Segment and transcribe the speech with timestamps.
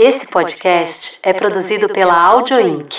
[0.00, 2.94] Esse podcast é produzido pela Audio Inc.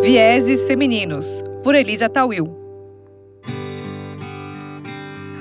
[0.00, 2.67] Vieses Femininos, por Elisa Tawil.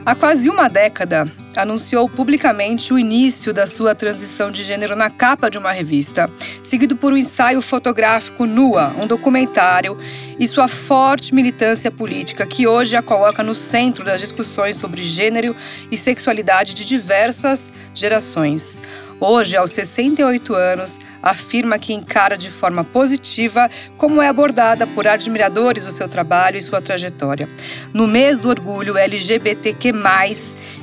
[0.07, 5.49] Há quase uma década, anunciou publicamente o início da sua transição de gênero na capa
[5.49, 6.31] de uma revista,
[6.63, 9.97] seguido por um ensaio fotográfico nua, um documentário
[10.39, 15.53] e sua forte militância política, que hoje a coloca no centro das discussões sobre gênero
[15.91, 18.79] e sexualidade de diversas gerações.
[19.19, 25.87] Hoje, aos 68 anos, afirma que encara de forma positiva como é abordada por admiradores
[25.87, 27.49] o seu trabalho e sua trajetória.
[27.93, 29.91] No mês do orgulho LGBTQ,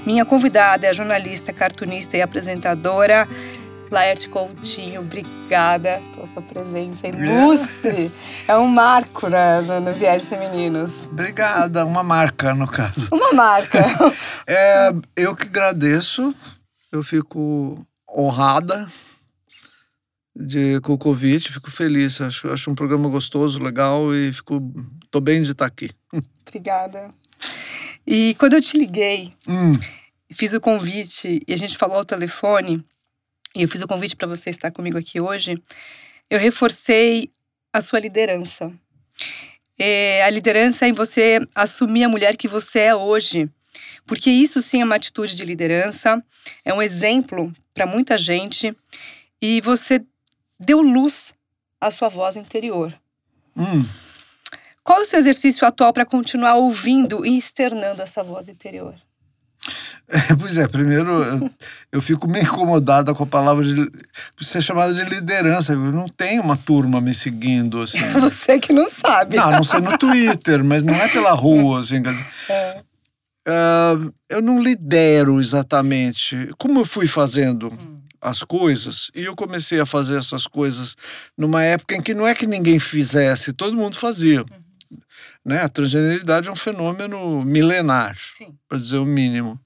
[0.05, 3.29] minha convidada é a jornalista, cartunista e apresentadora.
[3.91, 8.10] Laerte Coutinho, obrigada pela sua presença ilustre.
[8.48, 11.05] É um marco né, no, no Viés Femininos.
[11.07, 13.09] Obrigada, uma marca no caso.
[13.12, 13.87] Uma marca.
[14.46, 16.35] é, eu que agradeço,
[16.93, 17.79] eu fico
[18.14, 18.91] honrada
[20.34, 22.20] de, com o convite, fico feliz.
[22.20, 24.60] Acho, acho um programa gostoso, legal e fico,
[25.10, 25.90] tô bem de estar aqui.
[26.46, 27.12] Obrigada.
[28.07, 29.73] E quando eu te liguei, Hum,
[30.32, 32.85] fiz o convite e a gente falou ao telefone,
[33.54, 35.62] e eu fiz o convite para você estar comigo aqui hoje,
[36.29, 37.30] eu reforcei
[37.73, 38.73] a sua liderança.
[39.79, 43.48] É, a liderança em você assumir a mulher que você é hoje.
[44.07, 46.23] Porque isso sim é uma atitude de liderança,
[46.65, 48.77] é um exemplo para muita gente
[49.41, 50.05] e você
[50.59, 51.33] deu luz
[51.80, 52.95] à sua voz interior.
[53.57, 53.85] hum.
[54.82, 58.95] Qual é o seu exercício atual para continuar ouvindo e externando essa voz interior?
[60.38, 61.51] Pois é, primeiro eu,
[61.93, 63.91] eu fico meio incomodada com a palavra de
[64.43, 65.72] ser chamada de liderança.
[65.72, 67.99] Eu não tenho uma turma me seguindo assim.
[68.21, 69.37] Você que não sabe.
[69.37, 72.03] Não, não sei no Twitter, mas não é pela rua, assim.
[72.50, 72.82] É.
[73.47, 73.97] ah,
[74.28, 76.48] eu não lidero exatamente.
[76.59, 77.70] Como eu fui fazendo
[78.20, 80.97] as coisas, e eu comecei a fazer essas coisas
[81.36, 84.44] numa época em que não é que ninguém fizesse, todo mundo fazia.
[85.44, 85.60] Né?
[85.60, 88.16] A transgeneridade é um fenômeno milenar,
[88.66, 89.60] para dizer o mínimo.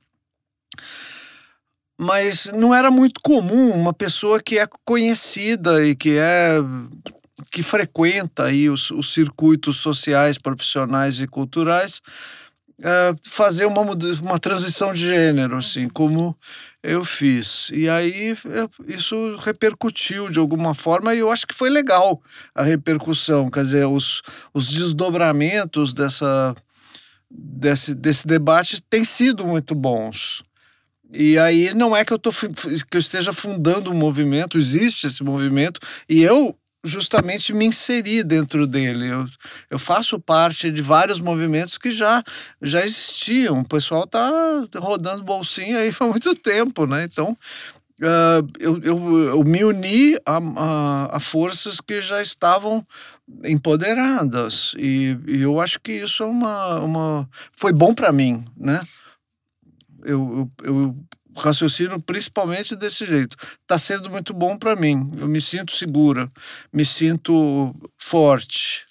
[1.97, 6.57] Mas não era muito comum uma pessoa que é conhecida e que é
[7.53, 12.01] que frequenta aí os, os circuitos sociais, profissionais e culturais
[12.83, 13.83] eh, fazer uma,
[14.23, 16.37] uma transição de gênero, assim, como
[16.83, 17.71] eu fiz.
[17.73, 22.23] E aí eu- isso repercutiu de alguma forma e eu acho que foi legal
[22.55, 24.23] a repercussão, quer dizer, os,
[24.55, 26.55] os desdobramentos dessa,
[27.31, 30.43] desse, desse debate têm sido muito bons.
[31.13, 35.23] E aí não é que eu, tô, que eu esteja fundando um movimento, existe esse
[35.25, 39.09] movimento, e eu justamente me inseri dentro dele.
[39.09, 39.27] Eu,
[39.71, 42.23] eu faço parte de vários movimentos que já,
[42.63, 43.61] já existiam.
[43.61, 44.31] O pessoal está
[44.77, 47.05] rodando bolsinha aí há muito tempo, né?
[47.05, 47.37] Então,
[48.03, 52.87] ah, eu, eu, eu me uni a, a, a forças que já estavam
[53.45, 54.75] empoderadas.
[54.79, 56.81] E, e eu acho que isso é uma.
[56.81, 58.81] uma foi bom para mim, né?
[60.05, 60.97] Eu, eu
[61.39, 63.37] raciocino principalmente desse jeito.
[63.63, 65.11] Está sendo muito bom para mim.
[65.17, 66.31] Eu me sinto segura,
[66.73, 68.87] me sinto forte.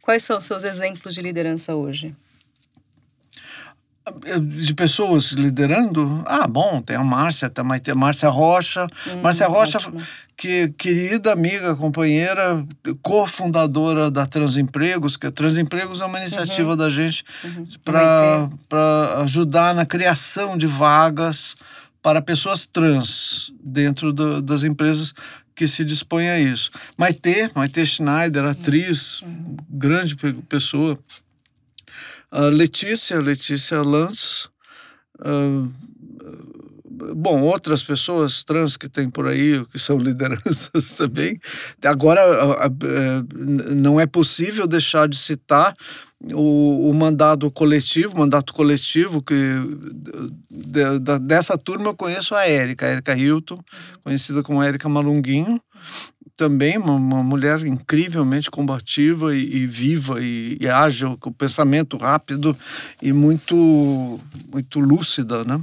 [0.00, 2.14] Quais são seus exemplos de liderança hoje?
[4.40, 6.22] De pessoas liderando?
[6.26, 8.86] Ah, bom, tem a Márcia, também tem a Márcia Rocha.
[9.22, 10.00] Márcia Rocha, ótimo.
[10.36, 12.64] que querida amiga, companheira,
[13.02, 17.24] cofundadora da Transempregos, que a Transempregos é uma iniciativa da gente
[18.68, 21.54] para ajudar na criação de vagas
[22.02, 25.12] para pessoas trans dentro do- das empresas
[25.54, 26.70] que se dispõem a isso.
[26.96, 29.22] Maitê, Maitê Schneider, atriz,
[29.68, 30.98] grande pe- pessoa.
[32.30, 34.48] A Letícia, Letícia Lanz.
[35.20, 35.68] ah,
[37.14, 41.36] bom, outras pessoas trans que tem por aí, que são lideranças também.
[41.84, 43.22] Agora, eh,
[43.74, 45.74] não é possível deixar de citar
[46.34, 49.34] o, o mandato coletivo, mandato coletivo, que
[50.50, 53.58] de- da- dessa turma eu conheço a Érica, a Érica Hilton,
[54.04, 55.60] conhecida como Érica Malunguinho,
[56.40, 62.56] também uma, uma mulher incrivelmente combativa e, e viva e, e ágil, com pensamento rápido
[63.02, 64.18] e muito,
[64.50, 65.60] muito lúcida, né?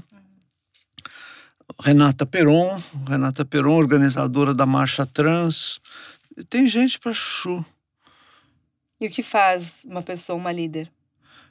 [1.82, 2.78] Renata Peron,
[3.10, 5.80] Renata Peron, organizadora da Marcha Trans.
[6.48, 7.66] Tem gente para chu.
[9.02, 10.92] E o que faz uma pessoa uma líder?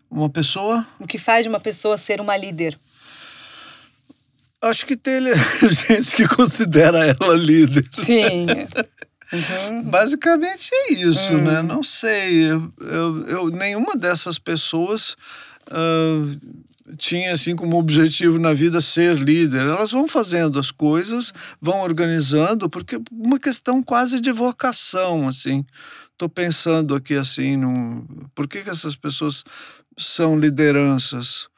[0.08, 2.78] Uma pessoa, O que faz de uma pessoa ser uma líder?
[4.62, 5.20] acho que tem
[5.88, 7.84] gente que considera ela líder.
[7.92, 8.46] Sim.
[9.32, 9.82] Uhum.
[9.82, 11.62] Basicamente é isso, né?
[11.62, 12.50] Não sei.
[12.50, 15.16] Eu, eu, eu- nenhuma dessas pessoas
[15.70, 16.36] ah,
[16.96, 19.62] tinha assim como objetivo na vida ser líder.
[19.62, 25.64] Elas vão fazendo as coisas, vão organizando, porque uma questão quase de vocação, assim.
[26.12, 29.44] Estou pensando aqui assim, no, por que, que essas pessoas
[29.98, 31.48] são lideranças?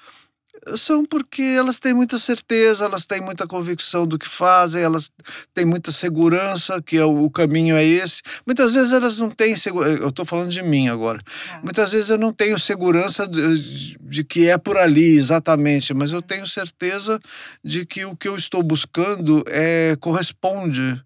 [0.77, 5.11] São porque elas têm muita certeza, elas têm muita convicção do que fazem, elas
[5.55, 8.23] têm muita segurança que é o caminho é esse.
[8.47, 10.03] Muitas vezes elas não têm segurança.
[10.03, 11.21] Eu estou falando de mim agora.
[11.53, 11.61] É.
[11.63, 16.21] Muitas vezes eu não tenho segurança de, de, que é por ali exatamente, mas eu
[16.21, 17.21] tenho certeza
[17.65, 21.01] de que o que eu estou buscando é corresponde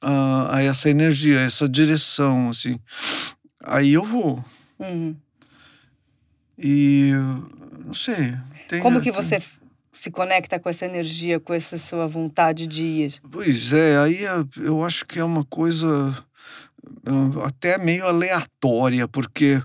[0.00, 2.78] a, a essa energia, a essa direção, assim.
[3.62, 4.44] Aí eu vou.
[4.78, 5.14] Uhum.
[6.58, 7.12] E
[7.90, 8.34] não sei.
[8.68, 9.42] Tem, Como que você
[9.92, 13.14] se conecta com essa energia, com essa sua vontade de ir?
[13.30, 16.16] Pois é, aí é, eu acho que é uma coisa
[17.04, 19.60] é, até meio aleatória, porque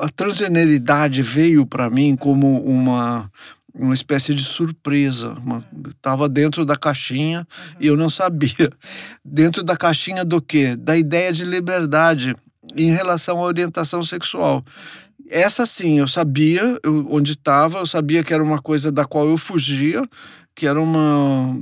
[0.00, 3.30] a transgeneridade veio para mim como uma
[3.74, 5.36] uma espécie de surpresa.
[5.88, 7.76] Estava dentro da caixinha uhum.
[7.80, 8.72] e eu não sabia.
[9.24, 10.74] Dentro da caixinha do quê?
[10.74, 12.34] Da ideia de liberdade
[12.76, 14.64] em relação à orientação sexual.
[15.26, 19.28] Essa sim, eu sabia eu, onde estava, eu sabia que era uma coisa da qual
[19.28, 20.02] eu fugia,
[20.54, 21.60] que era uma,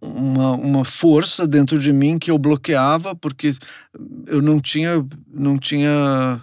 [0.00, 3.52] uma, uma força dentro de mim que eu bloqueava, porque
[4.26, 6.40] eu não tinha, não tinha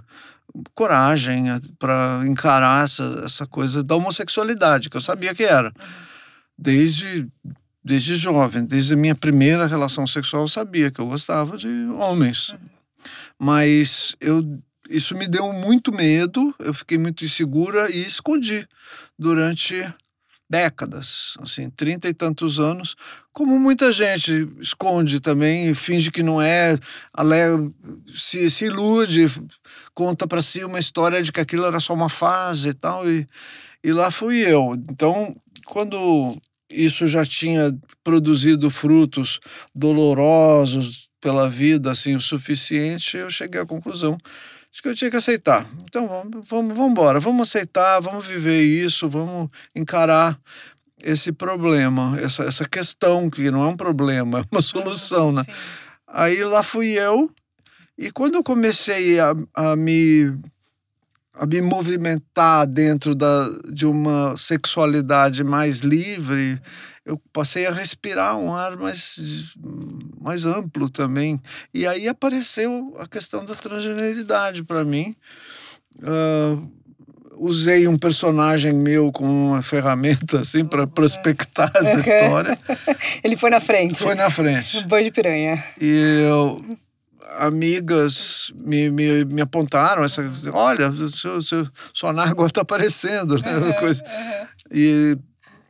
[0.74, 1.46] coragem
[1.80, 5.72] para encarar essa, essa coisa da homossexualidade, que eu sabia que era.
[6.58, 7.28] Desde,
[7.84, 11.68] desde jovem, desde a minha primeira relação sexual, eu sabia que eu gostava de
[11.98, 12.56] homens.
[13.40, 18.68] Mas eu isso me deu muito medo, eu fiquei muito insegura e escondi
[19.18, 19.86] durante
[20.50, 22.96] décadas, assim, trinta e tantos anos,
[23.34, 26.80] como muita gente esconde também, finge que não é,
[28.16, 29.30] se, se ilude,
[29.94, 33.28] conta para si uma história de que aquilo era só uma fase e tal, e,
[33.84, 34.76] e lá fui eu.
[34.90, 35.36] Então,
[35.66, 36.38] quando
[36.72, 39.40] isso já tinha produzido frutos
[39.76, 44.18] dolorosos pela vida, assim, o suficiente, eu cheguei à conclusão
[44.72, 45.68] Acho que eu tinha que aceitar.
[45.84, 50.40] Então vamos, vamos, vamos embora, vamos aceitar, vamos viver isso, vamos encarar
[51.04, 55.44] esse problema, essa, essa questão, que não é um problema, é uma solução, né?
[55.44, 55.52] Sim.
[56.08, 57.30] Aí lá fui eu,
[57.98, 60.34] e quando eu comecei a, a me
[61.40, 66.60] a me movimentar dentro da, de uma sexualidade mais livre,
[67.08, 69.54] eu passei a respirar um ar mais,
[70.20, 71.42] mais amplo também.
[71.74, 75.16] E aí apareceu a questão da transgeneridade para mim.
[76.00, 76.70] Uh,
[77.38, 82.60] usei um personagem meu como uma ferramenta assim para prospectar essa história.
[83.24, 84.04] Ele foi na frente.
[84.04, 84.86] Foi na frente.
[84.88, 85.64] Boi de piranha.
[85.80, 86.62] E eu,
[87.38, 93.56] amigas me, me, me apontaram essa olha seu, seu, sua nágua está aparecendo né?
[93.56, 94.04] Uhum, coisa.
[94.04, 94.46] Uhum.
[94.74, 95.18] E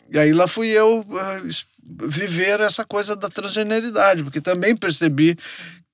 [0.10, 5.38] e aí lá fui eu uh, viver essa coisa da transgeneridade, porque também percebi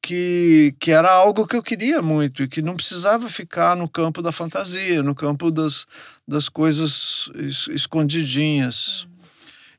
[0.02, 4.22] que, que era algo que eu queria muito e que não precisava ficar no campo
[4.22, 5.86] da fantasia, no campo das,
[6.28, 9.08] das coisas es, escondidinhas.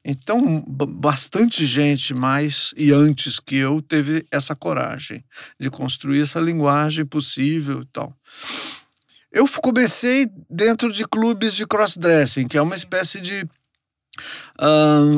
[0.03, 5.25] Então, bastante gente mais e antes que eu teve essa coragem
[5.59, 8.15] de construir essa linguagem possível e tal.
[9.31, 13.47] Eu comecei dentro de clubes de crossdressing, que é uma espécie de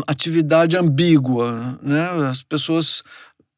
[0.06, 2.08] atividade ambígua, né?
[2.28, 3.02] As pessoas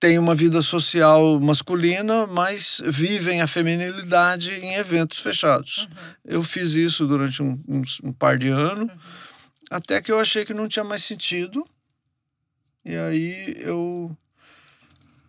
[0.01, 5.79] têm uma vida social masculina, mas vivem a feminilidade em eventos fechados.
[5.79, 5.89] Uhum.
[6.25, 8.99] Eu fiz isso durante um, um, um par de anos, uhum.
[9.71, 11.65] até que eu achei que não tinha mais sentido.
[12.85, 14.17] E aí eu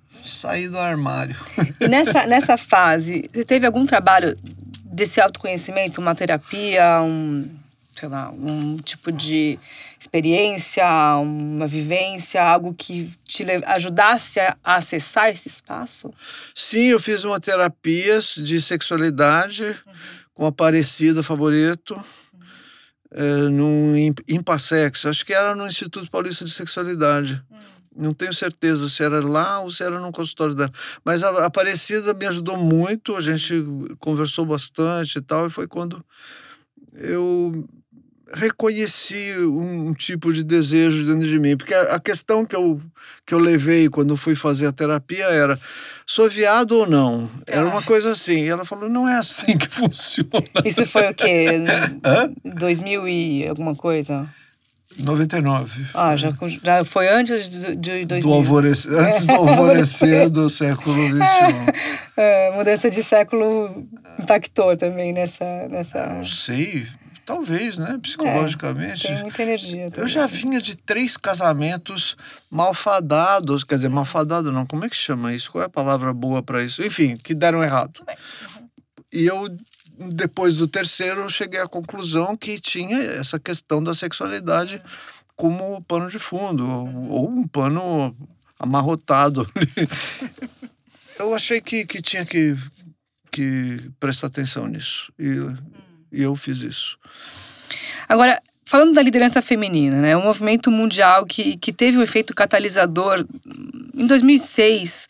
[0.09, 1.35] saí do armário.
[1.79, 4.35] E nessa, nessa fase, você teve algum trabalho
[4.85, 7.49] desse autoconhecimento, uma terapia, um,
[7.99, 9.59] sei lá, um tipo de
[9.99, 10.85] experiência,
[11.21, 16.09] uma vivência, algo que te ajudasse a acessar esse espaço?
[16.55, 19.93] Sim, eu fiz uma terapia de sexualidade uhum.
[20.33, 21.93] com a Aparecida Favorito.
[21.93, 22.39] Uhum.
[23.11, 23.95] É, num
[24.27, 27.43] Impassex, acho que era no Instituto Paulista de Sexualidade.
[27.49, 27.57] Uhum.
[27.97, 30.71] Não tenho certeza se era lá ou se era no consultório dela.
[31.03, 33.61] Mas a Aparecida me ajudou muito, a gente
[33.99, 36.01] conversou bastante e tal, e foi quando
[36.93, 37.67] eu
[38.33, 42.81] reconheci um, tipo de desejo dentro de mim, porque a, a, questão que eu,
[43.25, 45.59] que eu levei quando fui fazer a terapia era:
[46.05, 47.29] sou viado ou não?
[47.47, 47.83] Era uma ah.
[47.83, 48.41] coisa assim.
[48.41, 50.29] E ela falou: não é assim que funciona.
[50.63, 51.47] Isso foi o quê?
[52.05, 52.31] Hã?
[52.43, 54.27] 2000 e alguma coisa?
[54.97, 55.85] 99.
[55.93, 56.29] Ah, já,
[56.63, 58.21] já foi antes de, de 2000.
[58.21, 61.99] Do alvorecer, antes do alvorecer do século XXI.
[62.21, 63.87] É, mudança de século
[64.19, 65.69] impactou também nessa...
[65.69, 66.05] nessa...
[66.07, 66.85] não sei
[67.29, 67.99] talvez, né?
[68.01, 69.05] Psicologicamente.
[69.05, 69.91] É, tem muita energia.
[69.95, 72.17] Eu já vinha de três casamentos
[72.49, 75.51] malfadados, quer dizer, malfadado não, como é que chama isso?
[75.51, 76.81] Qual é a palavra boa para isso?
[76.83, 78.03] Enfim, que deram errado.
[79.13, 79.47] E eu,
[80.11, 84.81] depois do terceiro, eu cheguei à conclusão que tinha essa questão da sexualidade
[85.35, 88.17] como pano de fundo, ou, ou um pano
[88.57, 89.87] amarrotado ali.
[91.19, 92.57] eu achei que, que tinha que,
[93.31, 95.13] que prestar atenção nisso.
[95.19, 95.27] E,
[96.11, 96.97] e eu fiz isso.
[98.07, 100.15] Agora, falando da liderança feminina, né?
[100.15, 103.25] Um movimento mundial que, que teve um efeito catalisador
[103.93, 105.07] em 2006,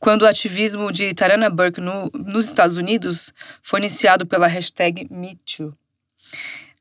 [0.00, 3.32] quando o ativismo de Tarana Burke no, nos Estados Unidos
[3.62, 5.76] foi iniciado pela hashtag MeToo.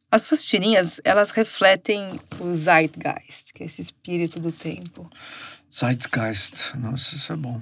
[0.09, 5.09] As suas tirinhas, elas refletem o zeitgeist, que é esse espírito do tempo.
[5.73, 7.61] Zeitgeist, nossa, isso é bom.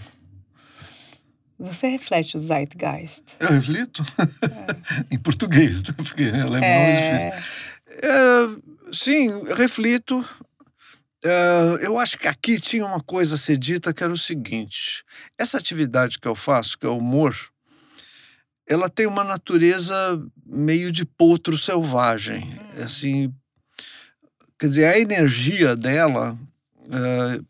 [1.59, 3.35] Você reflete o zeitgeist.
[3.37, 4.01] Eu reflito?
[4.17, 5.05] É.
[5.15, 5.93] em português, né?
[5.97, 7.53] porque alemão é, é difícil.
[8.01, 10.25] É, sim, reflito.
[11.21, 15.03] É, eu acho que aqui tinha uma coisa a ser dita que era o seguinte:
[15.37, 17.35] essa atividade que eu faço, que é o humor,
[18.65, 19.93] ela tem uma natureza
[20.45, 22.43] meio de potro selvagem.
[22.43, 22.83] Hum.
[22.83, 23.33] Assim,
[24.57, 26.39] quer dizer, a energia dela,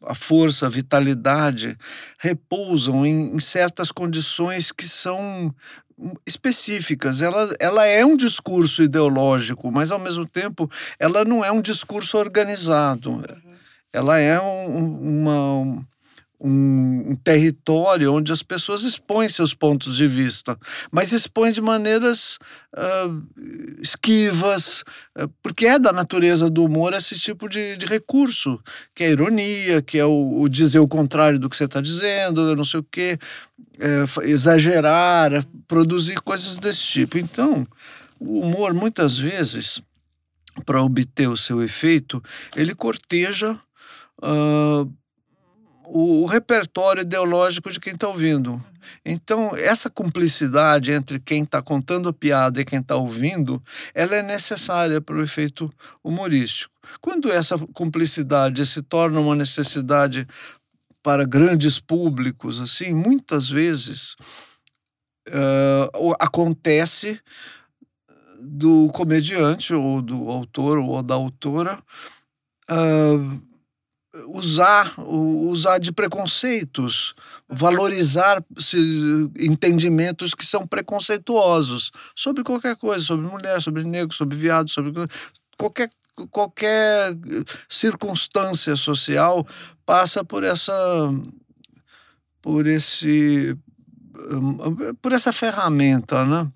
[0.05, 1.77] a força, a vitalidade,
[2.19, 5.53] repousam em, certas condições que são
[6.25, 7.21] específicas.
[7.21, 12.17] Ela, ela é um discurso ideológico, mas ao mesmo tempo ela não é um discurso
[12.17, 13.11] organizado.
[13.11, 13.23] Uhum.
[13.91, 15.85] Ela é um, uma
[16.39, 20.57] um, um, território onde as pessoas expõem seus pontos de vista,
[20.91, 22.37] mas expõem de maneiras
[22.75, 24.83] uh, esquivas,
[25.17, 28.59] uh, porque é da natureza do humor esse tipo de, de recurso,
[28.95, 31.81] que é a ironia, que é o, o dizer o contrário do que você está
[31.81, 33.17] dizendo, não sei o quê,
[33.79, 35.31] é, exagerar,
[35.67, 37.17] produzir coisas desse tipo.
[37.17, 37.65] Então,
[38.19, 39.81] o humor, muitas vezes,
[40.65, 42.21] para obter o seu efeito,
[42.55, 43.57] ele corteja.
[44.21, 44.91] Uh,
[45.89, 48.63] o, o repertório ideológico de quem está ouvindo.
[49.03, 53.61] Então, essa cumplicidade entre quem está contando a piada e quem está ouvindo,
[53.93, 55.71] ela é necessária para o efeito
[56.03, 56.73] humorístico.
[57.01, 60.27] Quando essa cumplicidade se torna uma necessidade
[61.03, 64.15] para grandes públicos, assim, muitas vezes
[65.29, 67.19] uh, acontece
[68.41, 71.81] do comediante ou do autor ou da autora
[72.69, 73.48] uh,
[74.27, 77.13] usar, usar de preconceitos,
[77.47, 78.43] valorizar
[79.37, 84.91] entendimentos que são preconceituosos sobre qualquer coisa, sobre mulher, sobre negro, sobre viado, sobre
[85.57, 85.89] qualquer
[86.31, 87.15] qualquer
[87.69, 89.47] circunstância social
[89.85, 90.73] passa por essa
[92.41, 93.55] por esse
[95.01, 96.51] por essa ferramenta, né?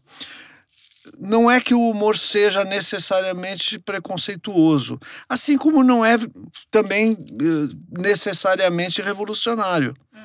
[1.20, 6.18] Não é que o humor seja necessariamente preconceituoso, assim como não é
[6.70, 9.96] também eh, necessariamente revolucionário.
[10.14, 10.20] Hum.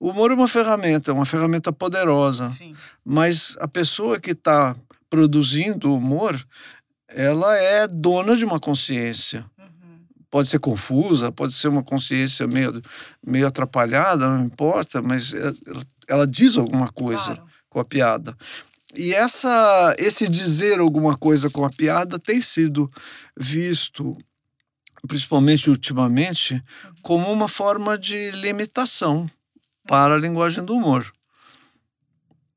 [0.00, 2.74] O humor é uma ferramenta, uma ferramenta poderosa, Sim.
[3.04, 4.76] mas a pessoa que está
[5.08, 6.44] produzindo humor,
[7.08, 9.46] ela é dona de uma consciência.
[9.58, 10.00] Uhum.
[10.30, 12.82] Pode ser confusa, pode ser uma consciência meio,
[13.24, 15.54] meio atrapalhada, não importa, mas ela,
[16.08, 17.36] ela diz alguma coisa.
[17.36, 18.36] Claro com a piada.
[18.96, 22.90] E essa, esse dizer alguma coisa com a piada tem sido
[23.36, 24.16] visto,
[25.06, 26.62] principalmente ultimamente,
[27.02, 29.28] como uma forma de limitação
[29.86, 31.10] para a linguagem do humor.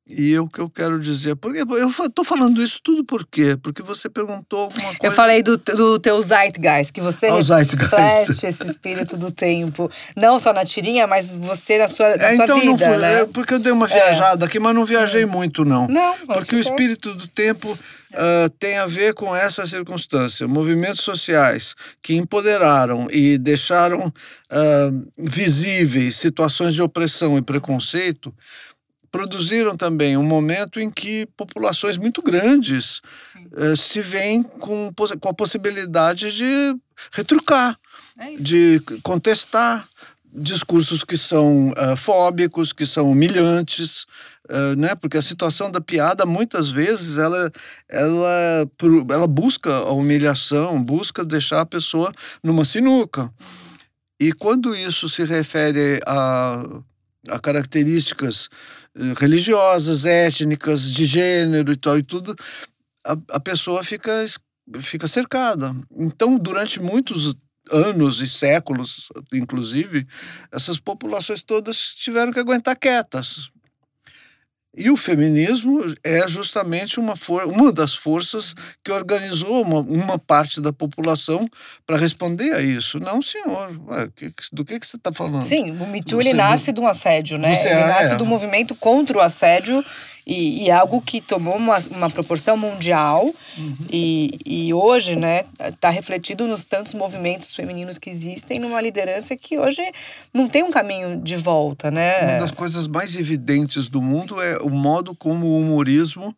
[0.09, 3.57] E o que eu quero dizer, porque eu estou falando isso tudo por quê?
[3.61, 4.99] Porque você perguntou alguma coisa.
[5.03, 10.53] Eu falei do, do teu Zeitgeist, que você reflete esse espírito do tempo, não só
[10.53, 13.25] na tirinha, mas você na sua, na é, sua então vida, não fui, né?
[13.33, 13.89] porque eu dei uma é.
[13.89, 14.47] viajada é.
[14.47, 15.29] aqui, mas não viajei hum.
[15.29, 15.89] muito não.
[15.89, 16.15] Não.
[16.27, 20.47] Porque o espírito do tempo uh, tem a ver com essa circunstância.
[20.47, 28.33] Movimentos sociais que empoderaram e deixaram uh, visíveis situações de opressão e preconceito
[29.17, 33.01] produziram também um momento em que populações muito grandes
[33.51, 36.77] uh, se veem com, com a possibilidade de
[37.11, 37.79] retrucar,
[38.19, 39.87] é de contestar
[40.31, 44.05] discursos que são uh, fóbicos, que são humilhantes,
[44.49, 44.93] uh, né?
[44.93, 47.51] Porque a situação da piada muitas vezes ela,
[47.89, 48.69] ela,
[49.09, 53.23] ela busca a humilhação, busca deixar a pessoa numa sinuca.
[53.23, 53.67] Uhum.
[54.19, 56.81] E quando isso se refere a,
[57.29, 58.86] a características eh,
[59.17, 62.35] religiosas, étnicas, de gênero e tal e tudo,
[63.05, 64.25] a, a pessoa fica,
[64.79, 65.75] fica cercada.
[65.95, 67.35] Então, durante muitos
[67.71, 70.07] anos e séculos, inclusive,
[70.51, 73.51] essas populações todas tiveram que aguentar quietas.
[74.77, 77.15] E o feminismo é justamente uma,
[77.47, 78.53] uma das forças
[78.83, 81.49] que organizou uma, uma parte da população
[81.85, 82.99] para responder a isso.
[82.99, 83.75] Não, senhor.
[83.87, 85.41] Ué, que, do que, que você está falando?
[85.41, 86.75] Sim, o Me Too ele nasce do...
[86.75, 87.55] de um assédio, né?
[87.55, 88.15] Você ele é, nasce é.
[88.15, 89.83] do movimento contra o assédio
[90.27, 93.77] e, e, algo que tomou uma, uma proporção mundial uhum.
[93.89, 99.57] e, e hoje, né, está refletido nos tantos movimentos femininos que existem numa liderança que
[99.57, 99.81] hoje
[100.33, 102.23] não tem um caminho de volta, né?
[102.23, 106.35] Uma das coisas mais evidentes do mundo é o modo como o humorismo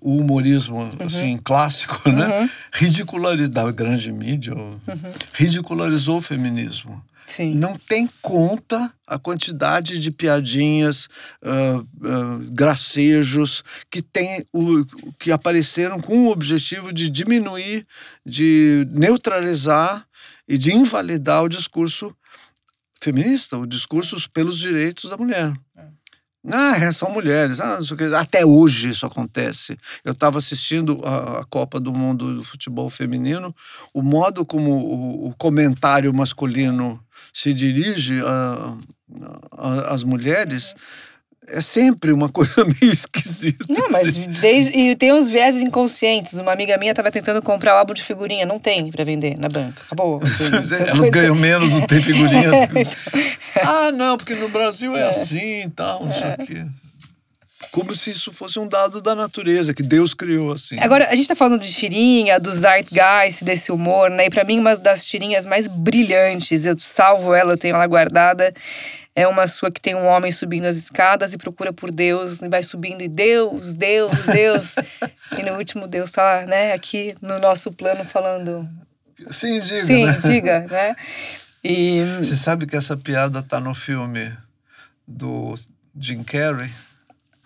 [0.00, 0.88] o humorismo uhum.
[1.04, 2.40] assim clássico, né?
[2.40, 2.50] Uhum.
[2.72, 4.78] Ridicularizou da grande mídia, uhum.
[5.34, 7.02] ridicularizou o feminismo.
[7.30, 7.54] Sim.
[7.54, 11.08] Não tem conta a quantidade de piadinhas,
[11.42, 14.84] uh, uh, gracejos que tem o,
[15.18, 17.86] que apareceram com o objetivo de diminuir,
[18.26, 20.06] de neutralizar
[20.48, 22.14] e de invalidar o discurso
[23.00, 25.52] feminista, o discurso pelos direitos da mulher.
[26.46, 26.54] É.
[26.54, 27.60] Ah, são mulheres.
[27.60, 27.78] Ah,
[28.18, 29.76] Até hoje isso acontece.
[30.04, 33.54] Eu estava assistindo a, Copa do Mundo do Futebol Feminino,
[33.92, 37.02] o modo como o, o comentário masculino
[37.34, 38.20] se dirige
[39.86, 41.09] às mulheres é
[41.60, 43.64] sempre uma coisa meio esquisita.
[43.68, 44.26] Não, mas assim.
[44.40, 46.34] desde, e tem uns viéses inconscientes.
[46.34, 48.46] Uma amiga minha estava tentando comprar o álbum de figurinha.
[48.46, 49.82] Não tem para vender na banca.
[49.86, 50.20] Acabou.
[50.22, 52.50] Assim, Elas ganham menos, não tem figurinha.
[52.60, 52.90] É, então...
[53.62, 55.08] Ah, não, porque no Brasil é, é.
[55.08, 56.64] assim e tal, não sei o quê.
[57.72, 60.76] Como se isso fosse um dado da natureza, que Deus criou assim.
[60.80, 64.26] Agora, a gente tá falando de tirinha, do zeitgeist, desse humor, né?
[64.26, 68.52] E pra mim, uma das tirinhas mais brilhantes, eu salvo ela, eu tenho ela guardada,
[69.20, 72.48] é uma sua que tem um homem subindo as escadas e procura por Deus, e
[72.48, 74.74] vai subindo, e Deus, Deus, Deus.
[75.38, 78.68] e no último, Deus tá, né, aqui no nosso plano falando.
[79.30, 79.84] Sim, diga.
[79.84, 80.18] Sim, né?
[80.22, 80.96] diga, né?
[81.62, 82.02] E...
[82.18, 84.32] Você sabe que essa piada tá no filme
[85.06, 85.54] do
[85.94, 86.70] Jim Carrey?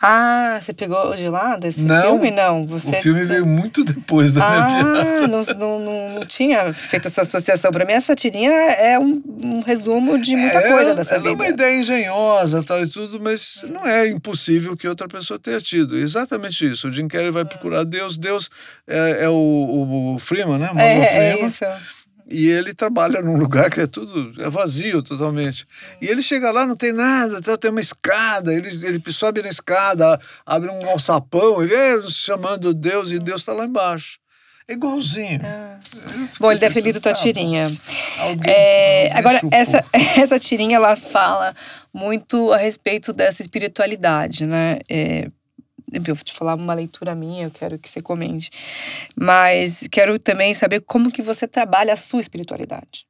[0.06, 2.30] Ah, você pegou de lá desse não, filme?
[2.30, 2.90] Não, você...
[2.90, 5.26] o filme veio muito depois da ah, minha piada.
[5.26, 7.72] Não, não, não, não tinha feito essa associação.
[7.72, 11.32] Para mim, essa tirinha é um, um resumo de muita é, coisa dessa ela vida.
[11.32, 15.58] é uma ideia engenhosa tal e tudo, mas não é impossível que outra pessoa tenha
[15.58, 15.96] tido.
[15.96, 16.88] Exatamente isso.
[16.88, 18.18] O Jim Carrey vai procurar Deus.
[18.18, 18.50] Deus
[18.86, 20.66] é, é o, o, Freeman, né?
[20.66, 21.44] Morgan é, Freeman.
[21.44, 21.64] é isso.
[22.26, 25.66] E ele trabalha num lugar que é tudo é vazio totalmente.
[26.00, 30.18] E ele chega lá, não tem nada, tem uma escada, ele, ele sobe na escada,
[30.46, 34.18] abre um alçapão e vê chamando Deus, e Deus está lá embaixo.
[34.66, 35.40] É igualzinho.
[35.44, 35.78] Ah.
[36.40, 37.70] Bom, ele deve ter lido tua tirinha.
[38.46, 41.54] É, agora, essa, essa tirinha ela fala
[41.92, 44.78] muito a respeito dessa espiritualidade, né?
[44.88, 45.28] É,
[45.92, 48.50] eu vou te falar uma leitura minha, eu quero que você comente.
[49.16, 53.06] Mas quero também saber como que você trabalha a sua espiritualidade.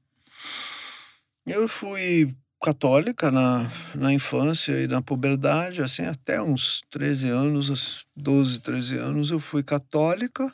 [1.47, 8.61] Eu fui católica na, na infância e na puberdade, assim, até uns 13 anos, 12,
[8.61, 10.51] 13 anos, eu fui católica.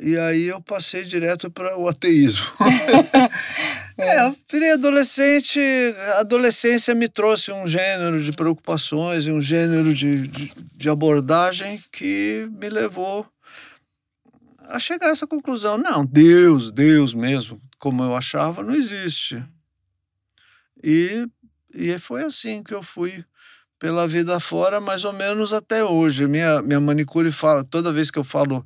[0.00, 2.44] E aí eu passei direto para o ateísmo.
[3.96, 5.60] é, eu virei adolescente,
[6.16, 11.80] a adolescência me trouxe um gênero de preocupações e um gênero de, de, de abordagem
[11.92, 13.26] que me levou
[14.68, 15.78] a chegar a essa conclusão.
[15.78, 19.42] Não, Deus, Deus mesmo, como eu achava, não existe.
[20.82, 21.26] E,
[21.74, 23.24] e foi assim que eu fui
[23.78, 26.26] pela vida fora, mais ou menos até hoje.
[26.26, 28.64] Minha, minha manicure fala, toda vez que eu falo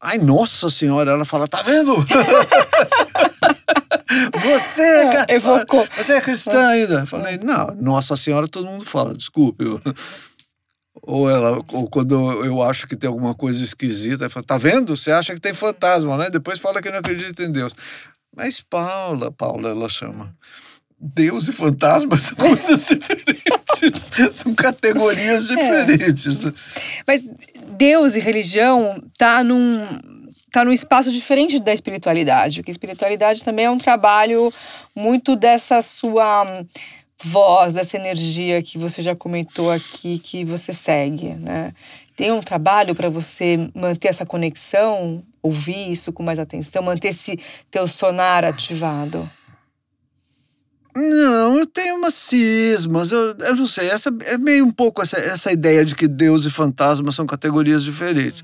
[0.00, 1.96] Ai, nossa senhora, ela fala, tá vendo?
[4.40, 5.26] você, é, cara,
[5.96, 7.00] você é cristã ainda.
[7.00, 9.64] Eu falei, não, nossa senhora todo mundo fala, desculpe.
[11.02, 14.96] Ou ela, ou quando eu acho que tem alguma coisa esquisita, ela fala, tá vendo?
[14.96, 16.30] Você acha que tem fantasma, né?
[16.30, 17.72] Depois fala que não acredita em Deus.
[18.36, 20.36] Mas Paula, Paula ela chama.
[20.98, 25.54] Deus e fantasma são coisas diferentes, são categorias é.
[25.54, 26.44] diferentes.
[26.44, 26.52] É.
[27.06, 27.22] Mas
[27.76, 29.84] Deus e religião tá num
[30.50, 34.50] tá num espaço diferente da espiritualidade, porque espiritualidade também é um trabalho
[34.94, 36.46] muito dessa sua
[37.22, 41.74] voz, dessa energia que você já comentou aqui que você segue, né?
[42.16, 47.38] Tem um trabalho para você manter essa conexão, ouvir isso com mais atenção, manter esse
[47.70, 49.28] teu sonar ativado.
[50.98, 55.18] Não, eu tenho umas cismas, eu, eu não sei, essa é meio um pouco essa,
[55.18, 58.42] essa ideia de que Deus e fantasma são categorias diferentes.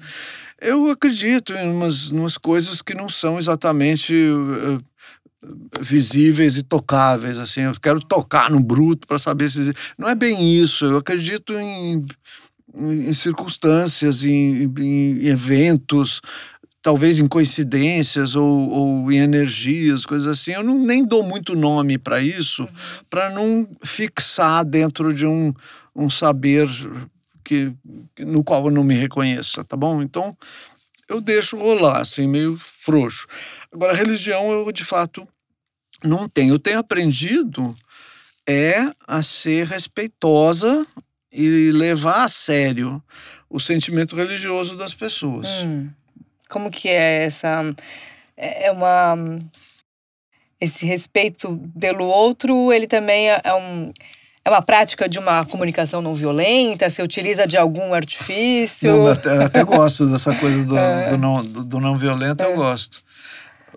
[0.60, 4.78] Eu acredito em umas, umas coisas que não são exatamente uh,
[5.80, 9.72] visíveis e tocáveis, assim, eu quero tocar no bruto para saber se...
[9.96, 12.04] Não é bem isso, eu acredito em,
[12.76, 16.20] em circunstâncias, em, em eventos,
[16.82, 20.52] talvez em coincidências ou, ou, em energias, coisas assim.
[20.52, 22.68] Eu não, nem dou muito nome para isso,
[23.08, 25.54] para não fixar dentro de um,
[25.94, 26.68] um saber
[27.44, 27.72] que,
[28.18, 30.02] no qual eu não me reconheça, tá bom?
[30.02, 30.36] Então,
[31.08, 33.26] eu deixo rolar, assim, meio frouxo.
[33.72, 35.26] Agora, religião, eu de fato
[36.02, 36.54] não tenho.
[36.54, 37.72] Eu tenho aprendido
[38.46, 40.84] é a ser respeitosa
[41.30, 43.02] e levar a sério
[43.48, 45.64] o sentimento religioso das pessoas.
[45.64, 45.90] Hum.
[46.52, 47.64] Como que é essa
[48.36, 49.16] é, é uma
[50.60, 53.90] esse respeito pelo outro, ele também é, é um
[54.44, 56.90] é uma prática de uma comunicação não violenta?
[56.90, 58.90] Você utiliza de algum artifício?
[58.90, 61.10] Não, eu até, até gosto dessa coisa do, é.
[61.10, 62.46] do, não, do, do não violento, é.
[62.46, 63.02] eu gosto.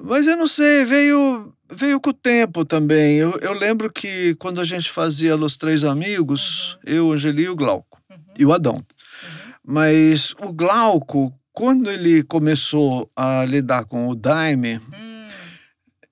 [0.02, 3.16] Mas eu não sei, veio veio com o tempo também.
[3.16, 6.94] Eu, eu lembro que quando a gente fazia Los Três Amigos, uhum.
[6.94, 8.18] eu, Angeli e o Glauco, uhum.
[8.38, 8.76] e o Adão.
[8.76, 8.84] Uhum.
[9.64, 15.28] Mas o Glauco, quando ele começou a lidar com o Daime, hum.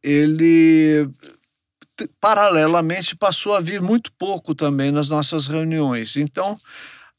[0.01, 1.10] ele
[2.19, 6.15] paralelamente passou a vir muito pouco também nas nossas reuniões.
[6.15, 6.58] Então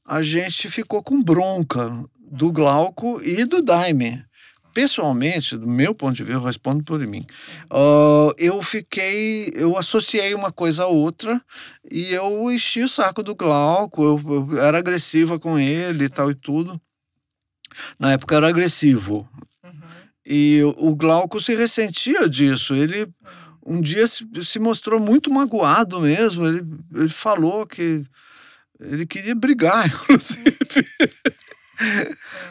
[0.06, 4.24] a gente ficou com bronca do Glauco e do Daime
[4.72, 7.24] pessoalmente, do meu ponto de vista, eu respondo por mim.
[7.70, 11.40] Uh, eu fiquei, eu associei uma coisa a outra
[11.88, 16.28] e eu enchi o saco do Glauco, eu, eu era agressiva com ele e tal
[16.28, 16.80] e tudo.
[17.98, 19.28] Na época era agressivo.
[19.62, 19.72] Uhum.
[20.26, 22.74] E o Glauco se ressentia disso.
[22.74, 23.08] Ele
[23.66, 26.46] um dia se, se mostrou muito magoado mesmo.
[26.46, 26.62] Ele,
[26.94, 28.04] ele falou que
[28.78, 30.86] ele queria brigar, inclusive.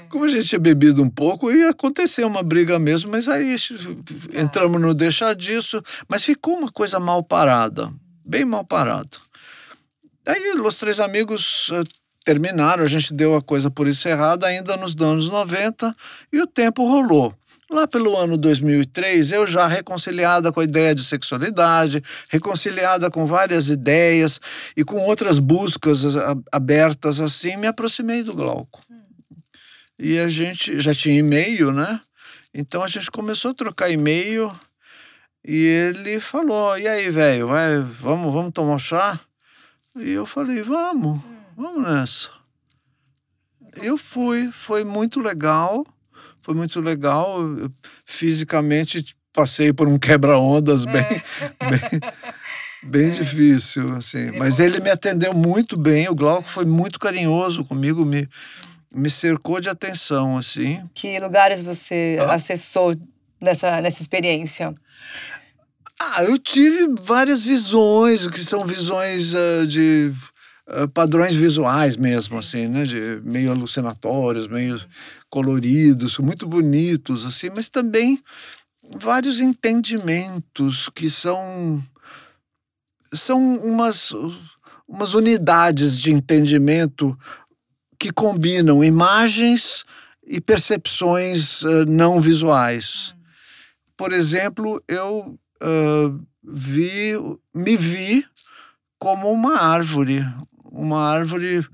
[0.09, 4.41] Como a gente tinha bebido um pouco, ia acontecer uma briga mesmo, mas aí tá.
[4.41, 7.91] entramos no deixar disso, mas ficou uma coisa mal parada,
[8.25, 9.17] bem mal parada.
[10.25, 11.83] Aí os três amigos uh,
[12.23, 15.95] terminaram, a gente deu a coisa por encerrada ainda nos anos 90
[16.31, 17.33] e o tempo rolou.
[17.69, 23.69] Lá pelo ano 2003, eu já reconciliada com a ideia de sexualidade, reconciliada com várias
[23.69, 24.39] ideias
[24.77, 26.15] e com outras buscas
[26.51, 28.79] abertas assim, me aproximei do Glauco.
[29.97, 31.99] E a gente já tinha e-mail, né?
[32.53, 34.51] Então a gente começou a trocar e-mail
[35.43, 39.19] e ele falou: "E aí, velho, vai, vamos, vamos tomar um chá?"
[39.95, 41.19] E eu falei: "Vamos,
[41.55, 42.29] vamos nessa."
[43.81, 45.85] Eu fui, foi muito legal,
[46.41, 47.41] foi muito legal.
[47.41, 47.71] Eu,
[48.05, 51.69] fisicamente passei por um quebra-ondas bem, é.
[51.69, 51.99] bem,
[52.83, 53.11] bem é.
[53.11, 54.31] difícil, assim.
[54.37, 56.07] Mas ele me atendeu muito bem.
[56.07, 58.29] O Glauco foi muito carinhoso comigo, me
[58.93, 60.87] me cercou de atenção, assim.
[60.93, 62.35] Que lugares você ah.
[62.35, 62.95] acessou
[63.41, 64.73] nessa, nessa experiência?
[65.99, 70.13] Ah, eu tive várias visões, que são visões uh, de
[70.67, 72.65] uh, padrões visuais mesmo, Sim.
[72.65, 72.83] assim, né?
[72.83, 74.79] De meio alucinatórios, meio
[75.29, 78.21] coloridos, muito bonitos, assim, mas também
[78.97, 81.81] vários entendimentos que são
[83.13, 84.11] são umas
[84.87, 87.17] umas unidades de entendimento
[87.97, 89.85] que combinam imagens
[90.25, 93.15] e percepções uh, não visuais.
[93.95, 97.13] Por exemplo, eu uh, vi,
[97.53, 98.25] me vi
[98.99, 100.25] como uma árvore,
[100.73, 101.65] uma árvore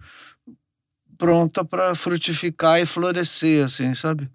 [1.18, 4.30] pronta para frutificar e florescer, assim, sabe?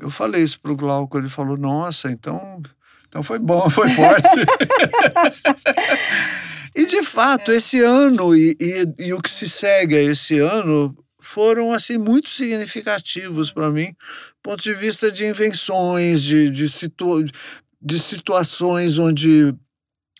[0.00, 2.60] Eu falei isso pro Glauco, ele falou: "Nossa, então,
[3.06, 4.28] então foi bom, foi forte".
[6.74, 7.56] e de fato, é.
[7.56, 12.28] esse ano e, e, e, o que se segue a esse ano foram assim muito
[12.28, 17.24] significativos para mim, do ponto de vista de invenções, de, de, situ,
[17.80, 19.54] de situações onde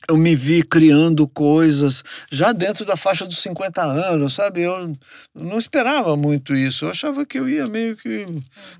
[0.08, 4.62] eu me vi criando coisas já dentro da faixa dos 50 anos, sabe?
[4.62, 4.92] Eu
[5.34, 6.84] não esperava muito isso.
[6.84, 8.26] Eu achava que eu ia meio que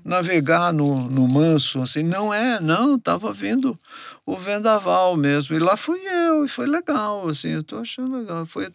[0.03, 2.03] navegar no, no manso, assim.
[2.03, 3.79] Não é, não, estava vindo
[4.25, 5.55] o vendaval mesmo.
[5.55, 7.49] E lá fui eu, e foi legal, assim.
[7.49, 8.45] Eu tô achando legal.
[8.45, 8.69] Foi,